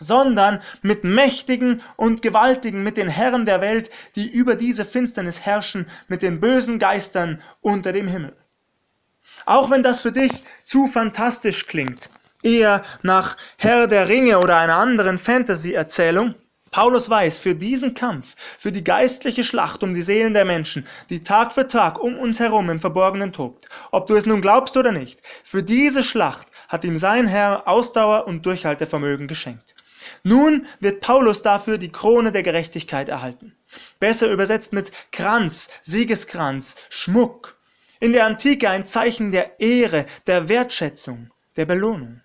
sondern 0.00 0.60
mit 0.82 1.04
Mächtigen 1.04 1.82
und 1.96 2.22
Gewaltigen, 2.22 2.82
mit 2.82 2.96
den 2.96 3.08
Herren 3.08 3.44
der 3.44 3.60
Welt, 3.60 3.90
die 4.16 4.30
über 4.30 4.54
diese 4.54 4.84
Finsternis 4.84 5.40
herrschen, 5.40 5.86
mit 6.06 6.22
den 6.22 6.40
bösen 6.40 6.78
Geistern 6.78 7.42
unter 7.60 7.92
dem 7.92 8.06
Himmel. 8.06 8.36
Auch 9.46 9.70
wenn 9.70 9.82
das 9.82 10.00
für 10.00 10.12
dich 10.12 10.44
zu 10.64 10.86
fantastisch 10.86 11.66
klingt, 11.66 12.08
eher 12.42 12.82
nach 13.02 13.36
Herr 13.56 13.86
der 13.86 14.08
Ringe 14.08 14.38
oder 14.38 14.56
einer 14.58 14.76
anderen 14.76 15.18
Fantasy-Erzählung, 15.18 16.34
Paulus 16.70 17.08
weiß, 17.08 17.38
für 17.38 17.54
diesen 17.54 17.94
Kampf, 17.94 18.34
für 18.58 18.72
die 18.72 18.84
geistliche 18.84 19.44
Schlacht 19.44 19.82
um 19.82 19.94
die 19.94 20.02
Seelen 20.02 20.34
der 20.34 20.44
Menschen, 20.44 20.86
die 21.10 21.22
Tag 21.22 21.52
für 21.52 21.68
Tag 21.68 21.98
um 21.98 22.18
uns 22.18 22.40
herum 22.40 22.70
im 22.70 22.80
Verborgenen 22.80 23.32
tobt, 23.32 23.68
ob 23.90 24.06
du 24.06 24.14
es 24.14 24.26
nun 24.26 24.40
glaubst 24.40 24.76
oder 24.76 24.92
nicht, 24.92 25.20
für 25.44 25.62
diese 25.62 26.02
Schlacht 26.02 26.48
hat 26.68 26.84
ihm 26.84 26.96
sein 26.96 27.26
Herr 27.26 27.66
Ausdauer 27.66 28.26
und 28.26 28.44
Durchhaltevermögen 28.44 29.28
geschenkt. 29.28 29.74
Nun 30.22 30.66
wird 30.80 31.00
Paulus 31.00 31.42
dafür 31.42 31.78
die 31.78 31.92
Krone 31.92 32.32
der 32.32 32.42
Gerechtigkeit 32.42 33.08
erhalten. 33.08 33.56
Besser 33.98 34.30
übersetzt 34.30 34.72
mit 34.72 34.90
Kranz, 35.12 35.68
Siegeskranz, 35.82 36.76
Schmuck. 36.88 37.58
In 38.00 38.12
der 38.12 38.26
Antike 38.26 38.70
ein 38.70 38.84
Zeichen 38.84 39.32
der 39.32 39.60
Ehre, 39.60 40.06
der 40.26 40.48
Wertschätzung, 40.48 41.30
der 41.56 41.66
Belohnung. 41.66 42.20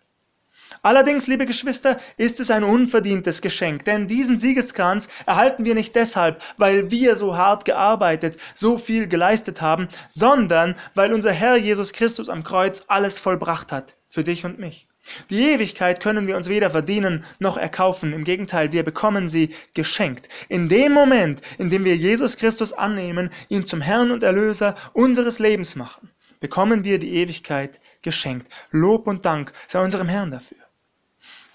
Allerdings, 0.85 1.27
liebe 1.27 1.45
Geschwister, 1.45 1.97
ist 2.17 2.41
es 2.41 2.51
ein 2.51 2.65
unverdientes 2.65 3.41
Geschenk, 3.41 3.85
denn 3.85 4.05
diesen 4.05 4.37
Siegeskranz 4.37 5.07
erhalten 5.25 5.63
wir 5.63 5.75
nicht 5.75 5.95
deshalb, 5.95 6.43
weil 6.57 6.91
wir 6.91 7.15
so 7.15 7.37
hart 7.37 7.63
gearbeitet, 7.63 8.37
so 8.53 8.77
viel 8.77 9.07
geleistet 9.07 9.61
haben, 9.61 9.87
sondern 10.09 10.75
weil 10.93 11.13
unser 11.13 11.31
Herr 11.31 11.55
Jesus 11.55 11.93
Christus 11.93 12.27
am 12.27 12.43
Kreuz 12.43 12.83
alles 12.87 13.17
vollbracht 13.17 13.71
hat, 13.71 13.95
für 14.09 14.25
dich 14.25 14.43
und 14.43 14.59
mich. 14.59 14.89
Die 15.29 15.53
Ewigkeit 15.53 16.01
können 16.01 16.27
wir 16.27 16.35
uns 16.35 16.49
weder 16.49 16.69
verdienen 16.69 17.23
noch 17.39 17.55
erkaufen. 17.55 18.11
Im 18.11 18.25
Gegenteil, 18.25 18.73
wir 18.73 18.83
bekommen 18.83 19.27
sie 19.27 19.55
geschenkt. 19.73 20.27
In 20.49 20.67
dem 20.67 20.91
Moment, 20.91 21.39
in 21.59 21.69
dem 21.69 21.85
wir 21.85 21.95
Jesus 21.95 22.35
Christus 22.35 22.73
annehmen, 22.73 23.29
ihn 23.47 23.65
zum 23.65 23.79
Herrn 23.79 24.11
und 24.11 24.23
Erlöser 24.23 24.75
unseres 24.91 25.39
Lebens 25.39 25.77
machen, 25.77 26.09
bekommen 26.41 26.83
wir 26.83 26.99
die 26.99 27.15
Ewigkeit 27.15 27.79
geschenkt. 28.01 28.49
Lob 28.71 29.07
und 29.07 29.23
Dank 29.23 29.53
sei 29.67 29.81
unserem 29.81 30.09
Herrn 30.09 30.29
dafür. 30.29 30.62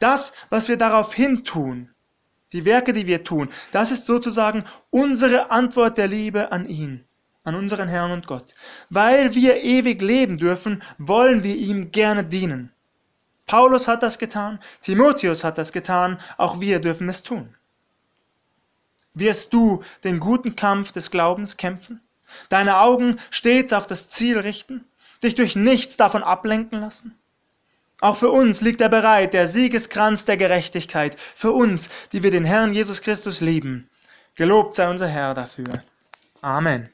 Das, 0.01 0.33
was 0.51 0.69
wir 0.69 0.77
daraufhin 0.77 1.45
tun, 1.45 1.91
die 2.53 2.65
Werke, 2.65 2.93
die 2.93 3.07
wir 3.07 3.25
tun, 3.25 3.49
das 3.73 3.91
ist 3.91 4.07
sozusagen 4.07 4.65
unsere 4.91 5.51
Antwort 5.51 5.99
der 5.99 6.09
Liebe 6.09 6.51
an 6.53 6.67
ihn, 6.67 7.05
an 7.45 7.55
unseren 7.55 7.89
Herrn 7.89 8.13
und 8.13 8.27
Gott. 8.27 8.53
Weil 8.91 9.35
wir 9.35 9.63
ewig 9.63 10.01
leben 10.01 10.39
dürfen, 10.39 10.83
wollen 10.99 11.45
wir 11.45 11.57
ihm 11.57 11.91
gerne 11.91 12.25
dienen. 12.25 12.73
Paulus 13.47 13.89
hat 13.89 14.03
das 14.03 14.19
getan, 14.19 14.59
Timotheus 14.83 15.43
hat 15.45 15.59
das 15.59 15.73
getan, 15.73 16.19
auch 16.37 16.61
wir 16.61 16.81
dürfen 16.81 17.09
es 17.09 17.23
tun. 17.23 17.55
Wirst 19.15 19.53
du 19.53 19.83
den 20.05 20.21
guten 20.21 20.55
Kampf 20.55 20.93
des 20.93 21.11
Glaubens 21.11 21.57
kämpfen? 21.57 22.01
Deine 22.51 22.79
Augen 22.79 23.19
stets 23.31 23.73
auf 23.73 23.87
das 23.87 24.09
Ziel 24.09 24.39
richten? 24.39 24.85
Dich 25.23 25.35
durch 25.35 25.57
nichts 25.57 25.97
davon 25.97 26.23
ablenken 26.23 26.81
lassen? 26.81 27.19
Auch 28.01 28.17
für 28.17 28.31
uns 28.31 28.61
liegt 28.61 28.81
er 28.81 28.89
bereit, 28.89 29.35
der 29.35 29.49
Siegeskranz 29.49 30.25
der 30.25 30.37
Gerechtigkeit, 30.37 31.17
für 31.19 31.53
uns, 31.53 31.91
die 32.13 32.23
wir 32.23 32.31
den 32.31 32.45
Herrn 32.45 32.73
Jesus 32.73 33.03
Christus 33.03 33.41
lieben. 33.41 33.89
Gelobt 34.37 34.77
sei 34.77 34.89
unser 34.89 35.09
Herr 35.09 35.35
dafür. 35.35 35.83
Amen. 36.41 36.91